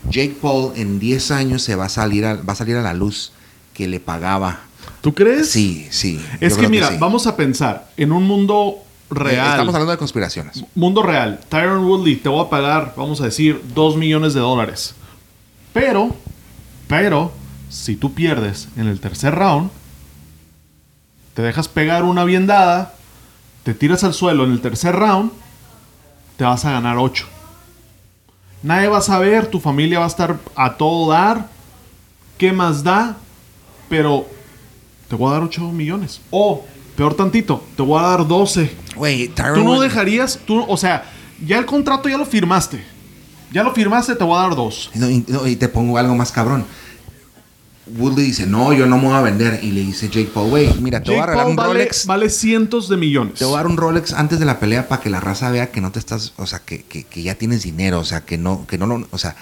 Jake 0.09 0.37
Paul 0.41 0.71
en 0.77 0.99
10 0.99 1.31
años 1.31 1.61
se 1.61 1.75
va 1.75 1.85
a 1.85 1.89
salir 1.89 2.25
a, 2.25 2.35
va 2.35 2.53
a 2.53 2.55
salir 2.55 2.77
a 2.77 2.81
la 2.81 2.93
luz 2.93 3.33
que 3.73 3.89
le 3.89 3.99
pagaba. 3.99 4.61
¿Tú 5.01 5.13
crees? 5.13 5.49
Sí, 5.49 5.85
sí. 5.89 6.23
Es 6.39 6.55
que 6.55 6.69
mira, 6.69 6.87
sí. 6.87 6.95
vamos 6.97 7.27
a 7.27 7.35
pensar 7.35 7.89
en 7.97 8.13
un 8.13 8.23
mundo 8.23 8.77
real. 9.09 9.49
Estamos 9.51 9.75
hablando 9.75 9.91
de 9.91 9.97
conspiraciones. 9.97 10.63
Mundo 10.75 11.03
real. 11.03 11.41
Tyron 11.49 11.83
Woodley, 11.83 12.15
te 12.15 12.29
voy 12.29 12.45
a 12.45 12.49
pagar, 12.49 12.93
vamos 12.95 13.19
a 13.19 13.25
decir, 13.25 13.61
2 13.75 13.97
millones 13.97 14.33
de 14.33 14.39
dólares. 14.39 14.95
Pero, 15.73 16.15
pero, 16.87 17.33
si 17.69 17.97
tú 17.97 18.13
pierdes 18.13 18.69
en 18.77 18.87
el 18.87 19.01
tercer 19.01 19.35
round, 19.35 19.71
te 21.33 21.41
dejas 21.41 21.67
pegar 21.67 22.03
una 22.03 22.23
bien 22.23 22.47
dada, 22.47 22.93
te 23.63 23.73
tiras 23.73 24.03
al 24.03 24.13
suelo 24.13 24.43
en 24.43 24.51
el 24.51 24.61
tercer 24.61 24.95
round, 24.95 25.31
te 26.37 26.43
vas 26.43 26.65
a 26.65 26.71
ganar 26.71 26.97
8. 26.97 27.25
Nadie 28.61 28.87
va 28.87 28.99
a 28.99 29.01
saber, 29.01 29.47
tu 29.47 29.59
familia 29.59 29.99
va 29.99 30.05
a 30.05 30.09
estar 30.09 30.37
a 30.55 30.75
todo 30.75 31.11
dar. 31.11 31.49
¿Qué 32.37 32.53
más 32.53 32.83
da? 32.83 33.17
Pero 33.89 34.25
te 35.09 35.15
voy 35.15 35.29
a 35.29 35.33
dar 35.33 35.43
8 35.43 35.61
millones. 35.71 36.21
O, 36.31 36.65
peor 36.95 37.13
tantito, 37.13 37.63
te 37.75 37.83
voy 37.83 37.99
a 37.99 38.07
dar 38.07 38.27
12. 38.27 38.75
Güey, 38.95 39.27
Tú 39.27 39.63
no 39.63 39.81
dejarías, 39.81 40.39
tú, 40.45 40.63
o 40.67 40.77
sea, 40.77 41.05
ya 41.45 41.57
el 41.57 41.65
contrato 41.65 42.07
ya 42.07 42.17
lo 42.17 42.25
firmaste. 42.25 42.83
Ya 43.51 43.63
lo 43.63 43.73
firmaste, 43.73 44.15
te 44.15 44.23
voy 44.23 44.37
a 44.37 44.41
dar 44.41 44.55
dos. 44.55 44.89
No, 44.95 45.09
y, 45.09 45.23
no, 45.27 45.45
y 45.45 45.55
te 45.55 45.69
pongo 45.69 45.97
algo 45.97 46.15
más 46.15 46.31
cabrón. 46.31 46.65
Woodley 47.87 48.25
dice, 48.25 48.45
no, 48.47 48.71
yo 48.73 48.85
no 48.85 48.97
me 48.97 49.05
voy 49.07 49.15
a 49.15 49.21
vender. 49.21 49.59
Y 49.63 49.71
le 49.71 49.81
dice 49.81 50.07
Jake 50.07 50.29
Paul, 50.33 50.49
güey, 50.49 50.73
mira, 50.81 51.01
te 51.03 51.11
voy 51.11 51.19
a 51.19 51.21
Jake 51.21 51.27
regalar 51.31 51.43
Paul 51.45 51.49
un 51.51 51.55
vale, 51.55 51.73
Rolex. 51.73 52.05
vale 52.05 52.29
cientos 52.29 52.87
de 52.89 52.97
millones. 52.97 53.35
Te 53.39 53.45
voy 53.45 53.55
a 53.55 53.57
dar 53.57 53.67
un 53.67 53.77
Rolex 53.77 54.13
antes 54.13 54.39
de 54.39 54.45
la 54.45 54.59
pelea 54.59 54.87
para 54.87 55.01
que 55.01 55.09
la 55.09 55.19
raza 55.19 55.49
vea 55.51 55.71
que 55.71 55.81
no 55.81 55.91
te 55.91 55.99
estás, 55.99 56.33
o 56.37 56.45
sea, 56.47 56.59
que, 56.59 56.83
que, 56.83 57.03
que 57.03 57.21
ya 57.23 57.35
tienes 57.35 57.63
dinero, 57.63 57.99
o 57.99 58.05
sea, 58.05 58.21
que 58.21 58.37
no, 58.37 58.65
que 58.67 58.77
no 58.77 58.87
lo, 58.87 59.07
o 59.11 59.17
sea, 59.17 59.35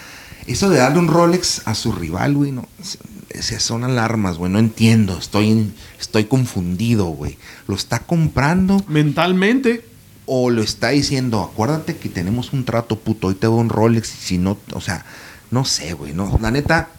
eso 0.47 0.69
de 0.69 0.77
darle 0.79 0.99
un 0.99 1.07
Rolex 1.07 1.61
a 1.65 1.75
su 1.75 1.91
rival, 1.91 2.33
güey, 2.35 2.51
no, 2.51 2.67
se- 2.81 3.59
son 3.59 3.83
alarmas, 3.83 4.37
güey, 4.37 4.51
no 4.51 4.57
entiendo, 4.59 5.17
estoy, 5.17 5.71
estoy 5.99 6.25
confundido, 6.25 7.05
güey. 7.05 7.37
¿Lo 7.67 7.75
está 7.75 7.99
comprando 7.99 8.83
Mentalmente, 8.87 9.85
o 10.25 10.49
lo 10.49 10.61
está 10.63 10.89
diciendo, 10.89 11.41
acuérdate 11.43 11.95
que 11.97 12.09
tenemos 12.09 12.53
un 12.53 12.65
trato, 12.65 12.97
puto, 12.97 13.27
hoy 13.27 13.35
te 13.35 13.45
doy 13.47 13.59
un 13.59 13.69
Rolex 13.69 14.13
y 14.15 14.17
si 14.17 14.37
no, 14.39 14.57
o 14.73 14.81
sea, 14.81 15.05
no 15.51 15.63
sé, 15.63 15.93
güey, 15.93 16.13
no, 16.13 16.39
la 16.41 16.49
neta, 16.51 16.89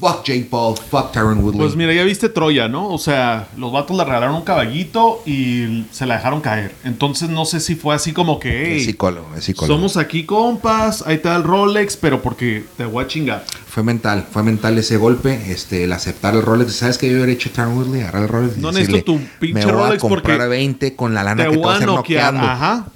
fuck 0.00 0.24
Jake 0.24 0.46
Paul, 0.50 0.76
fuck 0.76 1.12
Tyron 1.12 1.38
Woodley. 1.38 1.60
pues 1.60 1.76
mira, 1.76 1.92
ya 1.92 2.02
viste 2.04 2.28
Troya, 2.30 2.68
¿no? 2.68 2.88
O 2.88 2.98
sea, 2.98 3.48
los 3.56 3.70
vatos 3.70 3.96
le 3.96 4.04
regalaron 4.04 4.36
un 4.36 4.42
caballito 4.42 5.22
y 5.26 5.84
se 5.92 6.06
la 6.06 6.16
dejaron 6.16 6.40
caer. 6.40 6.74
Entonces 6.84 7.28
no 7.28 7.44
sé 7.44 7.60
si 7.60 7.76
fue 7.76 7.94
así 7.94 8.12
como 8.12 8.40
que, 8.40 8.78
es 8.78 8.86
psicólogo, 8.86 9.28
es 9.36 9.44
psicólogo. 9.44 9.76
somos 9.76 9.96
aquí 9.98 10.24
compas, 10.24 11.04
ahí 11.06 11.18
da 11.18 11.36
el 11.36 11.44
Rolex, 11.44 11.96
pero 11.96 12.22
porque 12.22 12.64
te 12.76 12.86
voy 12.86 13.04
a 13.04 13.08
chingar. 13.08 13.44
Fue 13.70 13.84
mental, 13.84 14.26
fue 14.30 14.42
mental 14.42 14.76
ese 14.78 14.96
golpe, 14.96 15.40
este, 15.52 15.84
el 15.84 15.92
aceptar 15.92 16.34
el 16.34 16.42
Rolex. 16.42 16.72
¿Sabes 16.74 16.98
qué 16.98 17.08
yo 17.08 17.14
hubiera 17.14 17.30
hecho 17.30 17.50
Tyron 17.50 17.76
Woodley? 17.76 18.00
Agarrar 18.00 18.22
el 18.24 18.28
Rolex 18.28 18.58
y 18.58 18.60
No 18.60 18.72
decirle, 18.72 18.98
necesito 18.98 19.12
tu 19.12 19.20
pinche 19.38 19.54
me 19.66 19.72
voy 19.72 19.72
Rolex 19.84 19.96
a 19.96 20.00
comprar 20.08 20.22
porque 20.38 20.48
20 20.48 20.96
con 20.96 21.14
la 21.14 21.22
lana 21.22 21.44
Te 21.44 21.50
que 21.50 21.54
te 21.56 21.62
voy 21.62 21.72
a 21.72 21.76
hacer 21.76 21.86
noquear, 21.86 22.34
noqueando. 22.34 22.52
ajá. 22.52 22.86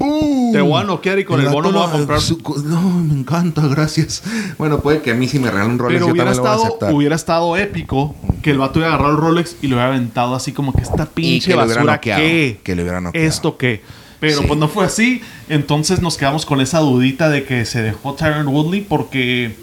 Te 0.52 0.60
voy 0.60 0.80
a 0.80 0.84
noquear 0.84 1.18
y 1.20 1.24
con 1.24 1.40
el 1.40 1.46
bono 1.48 1.68
vato, 1.72 1.78
voy 1.78 1.88
a 1.88 1.92
comprar- 1.92 2.20
su 2.20 2.38
no, 2.66 2.80
me 2.90 3.14
encanta, 3.20 3.62
gracias. 3.68 4.22
Bueno, 4.58 4.80
puede 4.80 5.00
que 5.00 5.12
a 5.12 5.14
mí 5.14 5.28
si 5.28 5.38
me 5.38 5.48
regalan 5.50 5.72
un 5.72 5.78
Rolex 5.78 5.94
Pero 6.00 6.06
yo 6.08 6.12
hubiera 6.12 6.32
también 6.32 6.36
lo 6.36 6.42
voy 6.42 6.50
a 6.50 6.54
estado, 6.54 6.66
aceptar. 6.74 6.94
hubiera 6.94 7.14
estado 7.16 7.56
épico 7.56 8.16
que 8.42 8.50
el 8.50 8.58
vato 8.58 8.80
hubiera 8.80 8.94
agarrado 8.94 9.14
el 9.14 9.20
Rolex 9.20 9.56
y 9.62 9.68
lo 9.68 9.76
hubiera 9.76 9.90
aventado 9.92 10.34
así 10.34 10.50
como 10.52 10.72
que 10.72 10.82
esta 10.82 11.06
pinche 11.06 11.50
que 11.50 11.56
lo 11.56 11.62
hubiera 11.64 11.76
basura 11.82 11.92
noqueado, 11.94 12.20
qué. 12.20 12.60
que 12.64 12.74
lo 12.74 12.82
hubiera 12.82 13.00
noqueado. 13.00 13.26
¿Esto 13.28 13.56
qué? 13.56 13.82
Pero 14.18 14.40
Sí. 14.40 14.44
pues 14.48 14.58
no 14.58 14.68
fue 14.68 14.84
así. 14.86 15.20
Entonces 15.48 16.00
nos 16.00 16.16
quedamos 16.16 16.46
con 16.46 16.60
esa 16.60 16.80
dudita 16.80 17.28
de 17.28 17.44
que 17.44 17.64
se 17.64 17.82
dejó 17.82 18.14
Tyron 18.14 18.48
Woodley 18.48 18.80
porque 18.80 19.54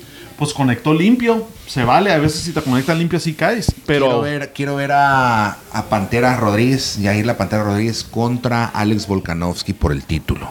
pues 0.42 0.56
conectó 0.56 0.92
limpio. 0.92 1.48
Se 1.68 1.84
vale, 1.84 2.12
a 2.12 2.18
veces 2.18 2.42
si 2.42 2.52
te 2.52 2.64
conectan 2.64 2.98
limpio 2.98 3.18
así 3.18 3.34
caes. 3.36 3.72
Pero 3.86 4.06
Quiero 4.08 4.22
ver, 4.22 4.54
quiero 4.54 4.76
ver 4.76 4.92
a, 4.92 5.50
a 5.72 5.84
Pantera 5.88 6.36
Rodríguez, 6.36 6.98
Yair 6.98 7.28
la 7.28 7.38
Pantera 7.38 7.64
Rodríguez 7.64 8.04
contra 8.04 8.66
Alex 8.66 9.06
Volkanovski 9.06 9.74
por 9.74 9.92
el 9.92 10.04
título. 10.04 10.50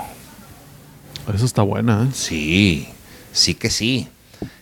eso 1.35 1.45
está 1.45 1.63
buena, 1.63 2.05
¿eh? 2.05 2.13
Sí, 2.15 2.87
sí 3.33 3.55
que 3.55 3.69
sí. 3.69 4.07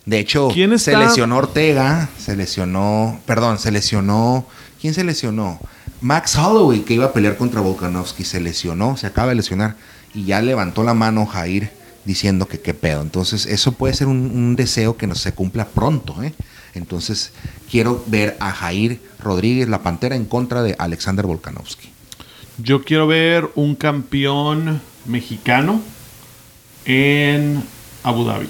De 0.07 0.19
hecho, 0.19 0.49
¿Quién 0.51 0.71
se 0.79 0.93
está? 0.93 1.05
lesionó 1.05 1.37
Ortega, 1.37 2.09
se 2.19 2.35
lesionó, 2.35 3.21
perdón, 3.27 3.59
se 3.59 3.71
lesionó, 3.71 4.47
¿quién 4.81 4.95
se 4.95 5.05
lesionó? 5.05 5.61
Max 6.01 6.39
Holloway, 6.39 6.81
que 6.85 6.95
iba 6.95 7.05
a 7.05 7.13
pelear 7.13 7.37
contra 7.37 7.61
Volkanovski, 7.61 8.25
se 8.25 8.41
lesionó, 8.41 8.97
se 8.97 9.07
acaba 9.07 9.29
de 9.29 9.35
lesionar 9.35 9.77
y 10.15 10.25
ya 10.25 10.41
levantó 10.41 10.85
la 10.85 10.95
mano 10.95 11.27
Jair 11.27 11.71
diciendo 12.09 12.49
que 12.49 12.59
qué 12.61 12.73
pedo. 12.75 13.03
Entonces, 13.03 13.45
eso 13.47 13.73
puede 13.73 13.93
ser 13.95 14.07
un, 14.09 14.17
un 14.19 14.57
deseo 14.57 14.97
que 14.97 15.07
no 15.07 15.15
se 15.15 15.33
cumpla 15.33 15.67
pronto, 15.69 16.21
¿eh? 16.23 16.33
Entonces, 16.75 17.33
quiero 17.71 18.03
ver 18.07 18.37
a 18.41 18.51
Jair 18.51 19.01
Rodríguez, 19.21 19.69
la 19.69 19.83
Pantera, 19.83 20.17
en 20.17 20.25
contra 20.25 20.63
de 20.63 20.75
Alexander 20.79 21.27
Volkanovski. 21.27 21.91
Yo 22.57 22.83
quiero 22.83 23.07
ver 23.07 23.51
un 23.55 23.75
campeón 23.77 24.81
mexicano 25.07 25.81
en 26.85 27.63
Abu 28.03 28.25
Dhabi 28.25 28.49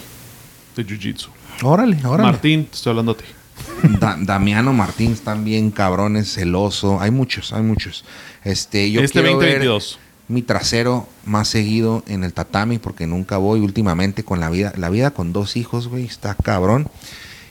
de 0.76 0.86
Jiu-Jitsu. 0.86 1.28
Órale, 1.62 1.98
órale. 2.06 2.22
Martín, 2.30 2.66
te 2.66 2.76
estoy 2.76 2.90
hablando 2.90 3.12
a 3.12 3.16
ti. 3.16 3.24
Da- 4.00 4.16
Damiano 4.20 4.72
Martínez 4.72 5.20
también, 5.22 5.70
cabrones, 5.72 6.32
celoso. 6.34 7.00
Hay 7.00 7.10
muchos, 7.10 7.52
hay 7.52 7.62
muchos. 7.62 8.04
Este, 8.44 8.90
yo 8.90 9.00
Este 9.00 9.20
quiero 9.20 9.38
ver 9.38 9.58
2022. 9.58 9.98
Mi 10.28 10.42
trasero 10.42 11.08
más 11.25 11.49
seguido 11.49 12.04
en 12.06 12.23
el 12.23 12.32
tatami 12.32 12.78
porque 12.78 13.06
nunca 13.06 13.38
voy 13.38 13.61
últimamente 13.61 14.25
con 14.25 14.40
la 14.40 14.50
vida. 14.50 14.73
La 14.76 14.90
vida 14.90 15.11
con 15.11 15.32
dos 15.32 15.56
hijos, 15.56 15.88
güey, 15.88 16.04
está 16.04 16.35
cabrón. 16.35 16.88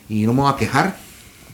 Y 0.08 0.26
no 0.26 0.34
me 0.34 0.42
voy 0.42 0.54
a 0.54 0.58
quejar. 0.58 0.98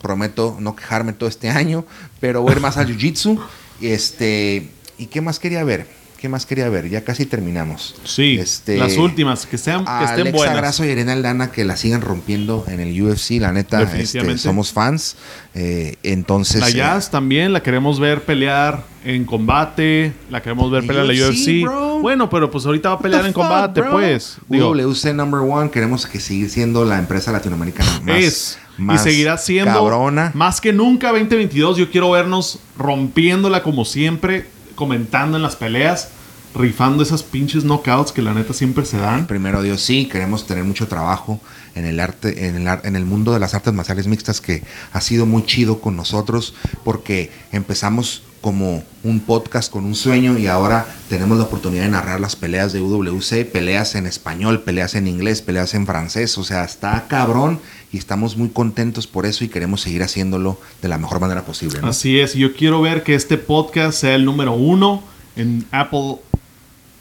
Prometo 0.02 0.58
no 0.60 0.76
quejarme 0.76 1.14
todo 1.14 1.30
este 1.30 1.50
año, 1.50 1.86
pero 2.20 2.42
voy 2.42 2.52
a 2.52 2.56
ir 2.56 2.62
más 2.62 2.78
al 2.78 2.88
jiu-jitsu. 2.88 3.40
Este, 3.82 4.70
¿y 4.98 5.08
qué 5.08 5.22
más 5.22 5.40
quería 5.40 5.64
ver? 5.64 5.88
¿Qué 6.24 6.30
más 6.30 6.46
quería 6.46 6.70
ver? 6.70 6.88
Ya 6.88 7.04
casi 7.04 7.26
terminamos. 7.26 7.96
Sí, 8.06 8.38
Este, 8.40 8.78
las 8.78 8.96
últimas, 8.96 9.46
que, 9.46 9.58
sean, 9.58 9.84
que 9.84 10.06
estén 10.06 10.22
Alexa 10.22 10.38
buenas. 10.38 10.56
Grasso 10.56 10.86
y 10.86 10.88
Irene 10.88 11.12
Aldana 11.12 11.52
que 11.52 11.66
la 11.66 11.76
sigan 11.76 12.00
rompiendo 12.00 12.64
en 12.70 12.80
el 12.80 13.02
UFC, 13.02 13.42
la 13.42 13.52
neta, 13.52 13.82
este, 13.82 14.38
somos 14.38 14.72
fans. 14.72 15.18
Eh, 15.54 15.98
entonces, 16.02 16.62
La 16.62 16.70
eh, 16.70 16.76
Jazz 16.76 17.12
también 17.12 17.52
la 17.52 17.62
queremos 17.62 18.00
ver 18.00 18.22
pelear 18.22 18.86
en 19.04 19.26
combate. 19.26 20.14
La 20.30 20.42
queremos 20.42 20.72
ver 20.72 20.88
pelear 20.88 21.12
en 21.12 21.20
la 21.20 21.28
UFC, 21.28 21.64
bro. 21.64 22.00
Bueno, 22.00 22.30
pero 22.30 22.50
pues 22.50 22.66
ahorita 22.66 22.88
va 22.88 22.96
a 22.96 23.00
pelear 23.00 23.26
en 23.26 23.34
combate, 23.34 23.84
pues. 23.84 24.38
Digo, 24.48 24.74
WC 24.74 25.14
number 25.14 25.42
one, 25.42 25.72
queremos 25.72 26.08
que 26.08 26.22
siga 26.22 26.48
siendo 26.48 26.86
la 26.86 27.00
empresa 27.00 27.34
latinoamericana 27.34 28.00
más, 28.02 28.18
es. 28.24 28.60
más 28.78 29.02
y 29.06 29.10
seguirá 29.10 29.38
siendo 29.38 29.74
cabrona. 29.74 30.32
más 30.34 30.62
que 30.62 30.72
nunca 30.72 31.10
2022. 31.10 31.76
Yo 31.76 31.92
quiero 31.92 32.12
vernos 32.12 32.60
rompiéndola 32.78 33.62
como 33.62 33.84
siempre, 33.84 34.46
comentando 34.76 35.38
en 35.38 35.44
las 35.44 35.56
peleas, 35.56 36.12
rifando 36.56 37.04
esas 37.04 37.24
pinches 37.24 37.64
knockouts 37.64 38.12
que 38.12 38.22
la 38.22 38.34
neta 38.34 38.54
siempre 38.54 38.86
se 38.86 38.98
dan. 38.98 39.28
Primero 39.28 39.62
Dios, 39.62 39.82
sí, 39.82 40.06
queremos 40.06 40.46
tener 40.46 40.64
mucho 40.64 40.88
trabajo 40.88 41.40
en 41.76 41.86
el 41.86 42.00
arte, 42.00 42.48
en 42.48 42.56
el, 42.56 42.80
en 42.84 42.96
el 42.96 43.06
mundo 43.06 43.34
de 43.34 43.40
las 43.40 43.54
artes 43.54 43.74
marciales 43.74 44.08
mixtas 44.08 44.42
que 44.42 44.64
ha 44.92 45.02
sido 45.02 45.26
muy 45.26 45.46
chido 45.46 45.82
con 45.82 45.96
nosotros 45.96 46.54
porque 46.84 47.32
empezamos 47.52 48.24
como 48.44 48.84
un 49.04 49.22
podcast 49.22 49.72
con 49.72 49.86
un 49.86 49.96
sueño 49.96 50.38
y 50.38 50.48
ahora 50.48 50.86
tenemos 51.08 51.38
la 51.38 51.46
oportunidad 51.46 51.84
de 51.84 51.92
narrar 51.92 52.20
las 52.20 52.36
peleas 52.36 52.74
de 52.74 52.82
UWC, 52.82 53.50
peleas 53.50 53.96
en 53.96 54.06
español, 54.06 54.64
peleas 54.64 54.96
en 54.96 55.08
inglés, 55.08 55.42
peleas 55.42 55.74
en 55.76 55.88
francés, 55.88 56.38
o 56.38 56.44
sea, 56.44 56.66
está 56.66 57.08
cabrón 57.08 57.62
y 57.94 57.98
estamos 57.98 58.36
muy 58.36 58.50
contentos 58.50 59.08
por 59.08 59.26
eso 59.26 59.46
y 59.46 59.48
queremos 59.48 59.80
seguir 59.80 60.04
haciéndolo 60.04 60.60
de 60.82 60.90
la 60.90 60.98
mejor 60.98 61.22
manera 61.22 61.46
posible. 61.46 61.80
¿no? 61.80 61.88
Así 61.88 62.20
es, 62.20 62.36
y 62.36 62.40
yo 62.40 62.54
quiero 62.54 62.82
ver 62.82 63.04
que 63.04 63.16
este 63.16 63.38
podcast 63.38 63.98
sea 63.98 64.14
el 64.16 64.26
número 64.26 64.52
uno 64.52 65.02
en 65.38 65.66
Apple 65.72 66.18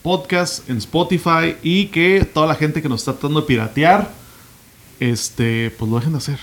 Podcast, 0.02 0.68
en 0.68 0.78
Spotify 0.78 1.56
y 1.62 1.86
que 1.86 2.24
toda 2.32 2.46
la 2.46 2.54
gente 2.54 2.82
que 2.82 2.88
nos 2.88 3.00
está 3.00 3.12
tratando 3.12 3.40
de 3.42 3.46
piratear, 3.46 4.10
este, 5.00 5.72
pues 5.78 5.90
lo 5.90 5.96
dejen 5.98 6.12
de 6.12 6.18
hacer. 6.18 6.38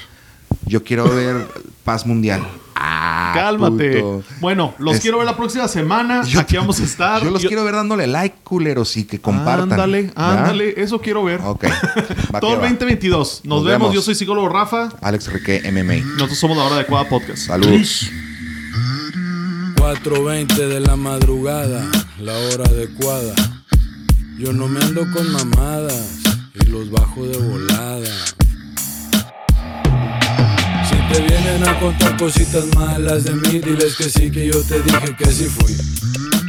Yo 0.65 0.83
quiero 0.83 1.07
ver 1.09 1.47
paz 1.83 2.05
mundial. 2.05 2.41
Ah, 2.81 3.31
Cálmate. 3.35 4.01
puto. 4.01 4.23
Bueno, 4.39 4.73
los 4.79 4.95
Es- 4.95 5.01
quiero 5.01 5.17
ver 5.17 5.25
la 5.25 5.35
próxima 5.35 5.67
semana. 5.67 6.23
Yo- 6.27 6.39
Aquí 6.39 6.55
vamos 6.55 6.79
a 6.79 6.83
estar. 6.83 7.21
Yo 7.23 7.29
los 7.29 7.43
quiero 7.45 7.63
ver 7.65 7.75
dándole 7.75 8.07
like, 8.07 8.37
culeros, 8.43 8.95
y 8.97 9.03
que 9.03 9.19
compartan. 9.19 9.73
Ándale, 9.73 10.03
¿verdad? 10.03 10.37
ándale, 10.39 10.73
eso 10.81 10.99
quiero 11.01 11.23
ver. 11.23 11.41
Ok. 11.43 11.65
Va 12.33 12.39
Todo 12.39 12.53
el 12.53 12.59
va. 12.59 12.69
2022. 12.69 13.41
Nos, 13.43 13.57
Nos 13.57 13.65
vemos. 13.65 13.79
vemos. 13.81 13.95
Yo 13.95 14.01
soy 14.01 14.15
psicólogo 14.15 14.47
Rafa. 14.49 14.89
Alex 15.01 15.27
Rique, 15.31 15.61
MMA. 15.71 16.05
Nosotros 16.13 16.37
somos 16.39 16.57
la 16.57 16.63
hora 16.63 16.75
adecuada 16.75 17.07
podcast. 17.09 17.37
Saludos. 17.47 18.09
4.20 19.75 20.67
de 20.67 20.79
la 20.79 20.95
madrugada, 20.95 21.85
la 22.21 22.37
hora 22.37 22.65
adecuada. 22.65 23.33
Yo 24.37 24.51
no 24.51 24.67
me 24.67 24.79
ando 24.81 25.05
con 25.11 25.31
mamadas 25.31 26.17
y 26.53 26.65
los 26.67 26.91
bajo 26.91 27.25
de 27.25 27.37
volada. 27.37 28.11
Si 30.89 31.13
te 31.13 31.21
vienen 31.21 31.67
a 31.67 31.79
contar 31.79 32.17
cositas 32.17 32.65
malas 32.75 33.23
de 33.23 33.35
mí, 33.35 33.59
diles 33.59 33.95
que 33.95 34.09
sí, 34.09 34.31
que 34.31 34.47
yo 34.47 34.61
te 34.63 34.81
dije 34.81 35.15
que 35.17 35.31
sí 35.31 35.45
fui. 35.45 35.75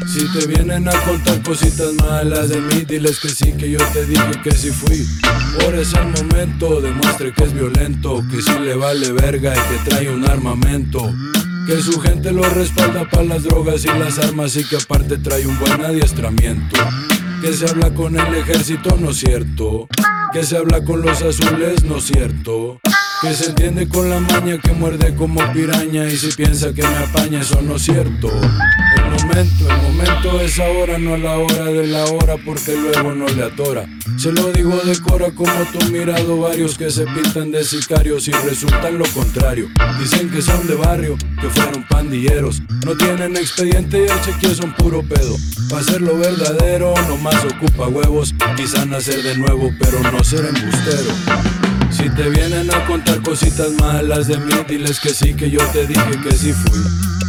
Si 0.09 0.27
te 0.33 0.47
vienen 0.47 0.89
a 0.89 0.93
contar 1.03 1.41
cositas 1.43 1.95
malas 1.95 2.49
de 2.49 2.61
mí, 2.61 2.85
diles 2.85 3.21
que 3.21 3.29
sí, 3.29 3.53
que 3.53 3.71
yo 3.71 3.79
te 3.93 4.07
dije 4.07 4.41
que 4.43 4.53
sí 4.53 4.71
fui. 4.71 5.07
Ahora 5.63 5.81
es 5.81 5.93
el 5.95 6.09
momento, 6.09 6.81
demuestre 6.81 7.33
que 7.33 7.45
es 7.45 7.53
violento, 7.53 8.25
que 8.31 8.43
sí 8.43 8.53
le 8.65 8.75
vale 8.75 9.13
verga 9.13 9.55
y 9.55 9.61
que 9.69 9.91
trae 9.91 10.11
un 10.11 10.25
armamento. 10.25 11.13
Que 11.67 11.81
su 11.81 12.01
gente 12.01 12.33
lo 12.33 12.43
respalda 12.43 13.09
para 13.09 13.25
las 13.25 13.45
drogas 13.45 13.85
y 13.85 13.99
las 13.99 14.19
armas 14.19 14.57
y 14.57 14.65
que 14.65 14.77
aparte 14.77 15.19
trae 15.19 15.47
un 15.47 15.59
buen 15.59 15.85
adiestramiento. 15.85 16.77
Que 17.41 17.53
se 17.53 17.67
habla 17.67 17.93
con 17.95 18.19
el 18.19 18.35
ejército, 18.35 18.97
no 18.99 19.11
es 19.11 19.19
cierto. 19.19 19.87
Que 20.33 20.43
se 20.43 20.57
habla 20.57 20.85
con 20.85 21.03
los 21.03 21.23
azules, 21.23 21.85
no 21.85 21.99
es 21.99 22.05
cierto. 22.05 22.81
Que 23.23 23.35
se 23.35 23.51
entiende 23.51 23.89
con 23.89 24.09
la 24.09 24.21
maña 24.21 24.59
que 24.59 24.73
muerde 24.73 25.15
como 25.15 25.41
piraña 25.53 26.07
y 26.07 26.17
si 26.17 26.29
piensa 26.33 26.73
que 26.73 26.83
me 26.83 26.97
apaña, 26.97 27.41
eso 27.41 27.61
no 27.63 27.77
es 27.77 27.83
cierto. 27.83 28.29
El 28.29 29.11
momento, 29.11 29.69
el 29.69 29.83
momento 29.83 30.41
es 30.41 30.59
ahora, 30.59 30.99
no 30.99 31.17
la 31.17 31.37
hora 31.37 31.65
de 31.65 31.87
la 31.87 32.05
hora 32.07 32.37
porque 32.45 32.77
luego 32.77 33.15
no 33.15 33.27
le 33.29 33.45
atora. 33.45 33.87
Se 34.21 34.31
lo 34.33 34.53
digo 34.53 34.77
de 34.85 35.01
cora 35.01 35.31
como 35.31 35.51
tú 35.73 35.79
mirado 35.91 36.39
varios 36.39 36.77
que 36.77 36.91
se 36.91 37.07
pintan 37.07 37.51
de 37.53 37.65
sicarios 37.65 38.29
y 38.29 38.33
resultan 38.33 38.99
lo 38.99 39.07
contrario. 39.15 39.71
Dicen 39.99 40.29
que 40.29 40.43
son 40.43 40.67
de 40.67 40.75
barrio, 40.75 41.17
que 41.41 41.49
fueron 41.49 41.87
pandilleros. 41.89 42.61
No 42.85 42.95
tienen 42.99 43.35
expediente 43.39 43.99
y 43.99 44.03
el 44.03 44.21
chequeo 44.21 44.55
son 44.55 44.75
puro 44.75 45.03
pedo. 45.03 45.35
Para 45.71 45.99
lo 46.01 46.19
verdadero, 46.19 46.93
nomás 47.09 47.43
ocupa 47.47 47.89
huevos. 47.89 48.35
Quizá 48.59 48.85
nacer 48.85 49.23
de 49.23 49.39
nuevo, 49.39 49.71
pero 49.81 50.01
no 50.13 50.23
ser 50.23 50.45
embustero. 50.45 51.15
Si 51.91 52.11
te 52.11 52.29
vienen 52.29 52.71
a 52.75 52.85
contar 52.85 53.23
cositas 53.23 53.71
malas 53.81 54.27
de 54.27 54.37
mí, 54.37 54.53
diles 54.69 55.01
que 55.01 55.15
sí, 55.15 55.33
que 55.33 55.51
yo 55.51 55.61
te 55.73 55.87
dije 55.87 56.21
que 56.23 56.33
sí 56.33 56.53
fui. 56.53 57.20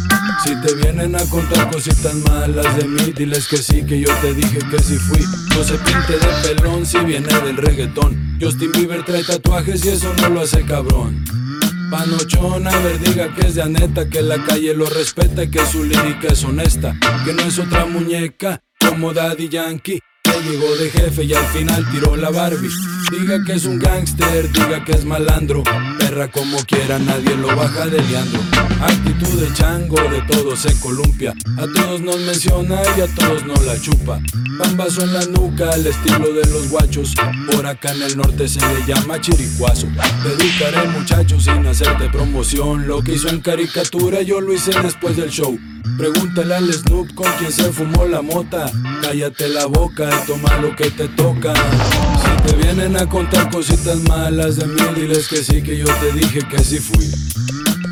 Si 0.44 0.56
te 0.60 0.74
vienen 0.74 1.14
a 1.14 1.24
contar 1.26 1.70
cositas 1.70 2.14
malas 2.14 2.76
de 2.76 2.88
mí, 2.88 3.12
diles 3.16 3.46
que 3.46 3.58
sí, 3.58 3.84
que 3.84 4.00
yo 4.00 4.08
te 4.20 4.34
dije 4.34 4.58
que 4.70 4.82
sí 4.82 4.96
fui. 4.96 5.20
No 5.56 5.62
se 5.62 5.74
pinte 5.78 6.14
de 6.14 6.54
pelón 6.56 6.84
si 6.84 6.98
viene 6.98 7.28
del 7.28 7.56
reggaetón. 7.56 8.38
Justin 8.40 8.72
Bieber 8.72 9.04
trae 9.04 9.22
tatuajes 9.22 9.84
y 9.84 9.90
eso 9.90 10.12
no 10.20 10.30
lo 10.30 10.40
hace 10.40 10.64
cabrón. 10.64 11.24
Panochón, 11.92 12.66
a 12.66 12.76
ver, 12.78 12.98
diga 12.98 13.32
que 13.34 13.46
es 13.46 13.54
de 13.54 13.62
Aneta, 13.62 14.08
que 14.08 14.22
la 14.22 14.42
calle 14.42 14.74
lo 14.74 14.86
respeta 14.86 15.44
y 15.44 15.50
que 15.50 15.64
su 15.64 15.84
lírica 15.84 16.28
es 16.28 16.42
honesta, 16.42 16.96
que 17.24 17.34
no 17.34 17.42
es 17.42 17.58
otra 17.58 17.84
muñeca 17.84 18.62
como 18.80 19.12
Daddy 19.12 19.48
Yankee, 19.48 20.00
llegó 20.42 20.74
de 20.76 20.90
jefe 20.90 21.24
y 21.24 21.34
al 21.34 21.46
final 21.46 21.88
tiró 21.90 22.16
la 22.16 22.30
Barbie. 22.30 22.70
Diga 23.10 23.44
que 23.44 23.52
es 23.54 23.64
un 23.64 23.78
gangster, 23.78 24.50
diga 24.52 24.84
que 24.84 24.92
es 24.92 25.04
malandro. 25.04 25.62
Perra 25.98 26.28
como 26.30 26.58
quiera, 26.64 26.98
nadie 26.98 27.36
lo 27.36 27.48
baja 27.48 27.86
de 27.86 28.02
Leandro. 28.02 28.40
Actitud 28.80 29.40
de 29.40 29.52
chango, 29.54 29.96
de 29.96 30.22
todo 30.22 30.56
se 30.56 30.78
columpia. 30.80 31.34
A 31.58 31.66
todos 31.66 32.00
nos 32.00 32.18
menciona 32.20 32.80
y 32.96 33.00
a 33.00 33.14
todos 33.14 33.44
nos 33.44 33.64
la 33.64 33.80
chupa. 33.80 34.20
Pambazo 34.58 35.02
en 35.02 35.12
la 35.12 35.24
nuca, 35.26 35.70
al 35.70 35.86
estilo 35.86 36.32
de 36.32 36.48
los 36.50 36.68
guachos. 36.68 37.14
Por 37.50 37.66
acá 37.66 37.92
en 37.92 38.02
el 38.02 38.16
norte 38.16 38.48
se 38.48 38.60
le 38.60 38.86
llama 38.86 39.20
chiricuazo. 39.20 39.88
Te 40.22 40.32
educaré, 40.32 40.88
muchacho, 40.88 41.38
sin 41.38 41.66
hacerte 41.66 42.08
promoción. 42.08 42.86
Lo 42.86 43.02
que 43.02 43.14
hizo 43.14 43.28
en 43.28 43.40
caricatura, 43.40 44.22
yo 44.22 44.40
lo 44.40 44.52
hice 44.52 44.72
después 44.82 45.16
del 45.16 45.30
show. 45.30 45.58
Pregúntale 45.96 46.54
al 46.54 46.72
Snoop 46.72 47.14
con 47.14 47.30
quien 47.38 47.52
se 47.52 47.72
fumó 47.72 48.04
la 48.06 48.22
mota. 48.22 48.70
Cállate 49.02 49.48
la 49.48 49.66
boca 49.66 50.08
y 50.08 50.26
toma 50.26 50.56
lo 50.58 50.74
que 50.74 50.90
te 50.90 51.08
toca. 51.08 51.54
Si 51.54 52.50
te 52.50 52.56
vienen 52.56 52.96
a 52.96 53.08
contar 53.08 53.50
cositas 53.50 53.98
malas 54.08 54.56
de 54.56 54.66
mí, 54.66 54.82
diles 54.94 55.28
que 55.28 55.36
sí, 55.36 55.62
que 55.62 55.76
yo 55.78 55.86
te 56.00 56.12
dije 56.12 56.40
que 56.48 56.62
sí 56.62 56.78
fui. 56.78 57.31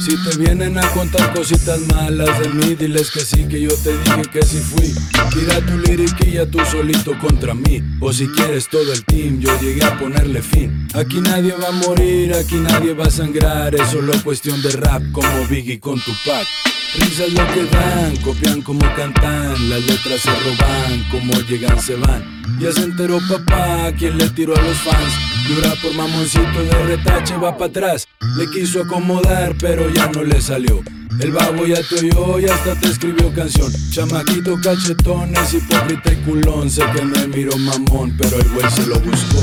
Si 0.01 0.17
te 0.17 0.39
vienen 0.39 0.79
a 0.79 0.89
contar 0.93 1.31
cositas 1.35 1.79
malas 1.93 2.39
de 2.41 2.49
mí, 2.49 2.75
diles 2.75 3.11
que 3.11 3.21
sí, 3.21 3.45
que 3.45 3.61
yo 3.61 3.69
te 3.85 3.93
dije 3.99 4.23
que 4.33 4.43
sí 4.43 4.57
fui. 4.57 4.95
Tira 5.31 5.61
tu 5.61 5.77
liriquilla 5.77 6.51
tú 6.51 6.59
solito 6.71 7.19
contra 7.19 7.53
mí. 7.53 7.83
O 8.01 8.11
si 8.11 8.27
quieres 8.29 8.69
todo 8.69 8.91
el 8.93 9.05
team, 9.05 9.41
yo 9.41 9.51
llegué 9.61 9.85
a 9.85 9.99
ponerle 9.99 10.41
fin. 10.41 10.89
Aquí 10.95 11.21
nadie 11.21 11.53
va 11.53 11.69
a 11.69 11.73
morir, 11.73 12.33
aquí 12.33 12.55
nadie 12.55 12.95
va 12.95 13.05
a 13.05 13.11
sangrar. 13.11 13.75
Es 13.75 13.89
solo 13.89 14.15
cuestión 14.25 14.63
de 14.63 14.71
rap 14.71 15.03
como 15.13 15.47
Biggie 15.49 15.79
con 15.79 16.01
Tupac. 16.01 16.47
Risas 16.95 17.33
lo 17.35 17.47
que 17.53 17.65
dan, 17.67 18.17
copian 18.17 18.63
como 18.63 18.81
cantan, 18.97 19.69
las 19.69 19.85
letras 19.87 20.23
se 20.23 20.31
roban, 20.31 21.05
como 21.11 21.35
llegan 21.43 21.79
se 21.79 21.97
van. 21.97 22.59
Ya 22.59 22.73
se 22.73 22.85
enteró 22.85 23.19
papá, 23.29 23.93
quien 23.99 24.17
le 24.17 24.31
tiró 24.31 24.57
a 24.57 24.63
los 24.63 24.79
fans. 24.79 25.40
Dura 25.51 25.75
por 25.83 25.93
mamoncito 25.95 26.63
de 26.63 26.85
retache, 26.85 27.37
va 27.37 27.57
para 27.57 27.71
atrás. 27.71 28.07
Le 28.37 28.49
quiso 28.51 28.83
acomodar, 28.83 29.57
pero 29.59 29.91
ya 29.91 30.07
no 30.07 30.23
le 30.23 30.41
salió. 30.41 30.81
El 31.19 31.33
babo 31.33 31.67
ya 31.67 31.83
te 31.83 32.07
oyó 32.07 32.39
y 32.39 32.45
hasta 32.45 32.79
te 32.79 32.87
escribió 32.87 33.35
canción. 33.35 33.73
Chamaquito 33.91 34.57
cachetón, 34.63 35.35
es 35.35 35.55
hipócrita 35.55 36.13
y 36.13 36.17
culón. 36.19 36.71
Sé 36.71 36.85
que 36.95 37.05
me 37.05 37.27
miró 37.27 37.57
mamón, 37.59 38.17
pero 38.17 38.39
el 38.39 38.49
güey 38.51 38.71
se 38.71 38.87
lo 38.87 39.01
buscó. 39.01 39.41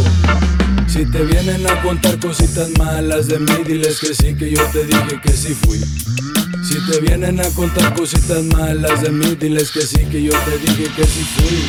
Si 0.88 1.06
te 1.12 1.26
vienen 1.26 1.68
a 1.68 1.82
contar 1.82 2.18
cositas 2.20 2.70
malas 2.80 3.28
de 3.28 3.40
mí, 3.40 3.64
diles 3.66 4.00
que 4.00 4.14
sí, 4.14 4.34
que 4.34 4.52
yo 4.52 4.64
te 4.72 4.86
dije 4.86 5.20
que 5.22 5.34
sí 5.34 5.54
fui. 5.56 5.80
Si 6.64 6.80
te 6.90 7.02
vienen 7.02 7.42
a 7.42 7.50
contar 7.50 7.94
cositas 7.94 8.44
malas 8.46 9.02
de 9.02 9.12
mí, 9.12 9.36
diles 9.36 9.72
que 9.72 9.82
sí, 9.82 10.06
que 10.10 10.24
yo 10.24 10.32
te 10.46 10.58
dije 10.58 10.90
que 10.96 11.06
sí 11.06 11.28
fui. 11.36 11.66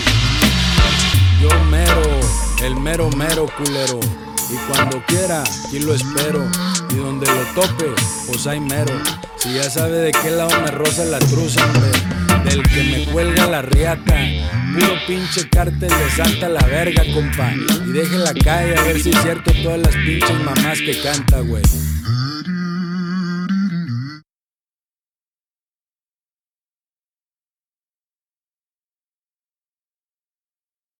Yo 1.42 1.48
mero, 1.64 2.20
el 2.62 2.77
mero 2.77 3.11
mero 3.11 3.46
culero. 3.59 4.28
Y 4.50 4.56
cuando 4.66 5.02
quiera, 5.06 5.42
aquí 5.42 5.78
lo 5.80 5.94
espero. 5.94 6.48
Y 6.90 6.96
donde 6.96 7.26
lo 7.26 7.42
tope, 7.54 7.87
pues 8.26 8.46
hay 8.46 8.61
mero. 8.61 8.94
Si 9.37 9.52
ya 9.54 9.68
sabe 9.68 9.98
de 9.98 10.12
qué 10.12 10.30
lado 10.30 10.50
me 10.62 10.70
roza 10.70 11.04
la 11.04 11.18
truza, 11.18 11.64
hombre. 11.66 11.90
Del 12.44 12.62
que 12.62 12.82
me 12.84 13.04
cuelga 13.12 13.46
la 13.46 13.62
riata. 13.62 14.14
Puro 14.72 14.94
pinche 15.06 15.48
cártel 15.48 15.90
de 15.90 16.11
Santa 16.16 16.48
la 16.48 16.64
verga, 16.66 17.02
compa. 17.12 17.52
Y 17.87 17.92
deje 17.92 18.18
la 18.18 18.32
calle 18.32 18.76
a 18.76 18.82
ver 18.82 19.02
si 19.02 19.11
es 19.11 19.22
cierto 19.22 19.52
todas 19.62 19.80
las 19.80 19.94
pinches 19.94 20.40
mamás 20.44 20.78
que 20.78 20.98
canta, 21.02 21.40
güey. 21.40 21.62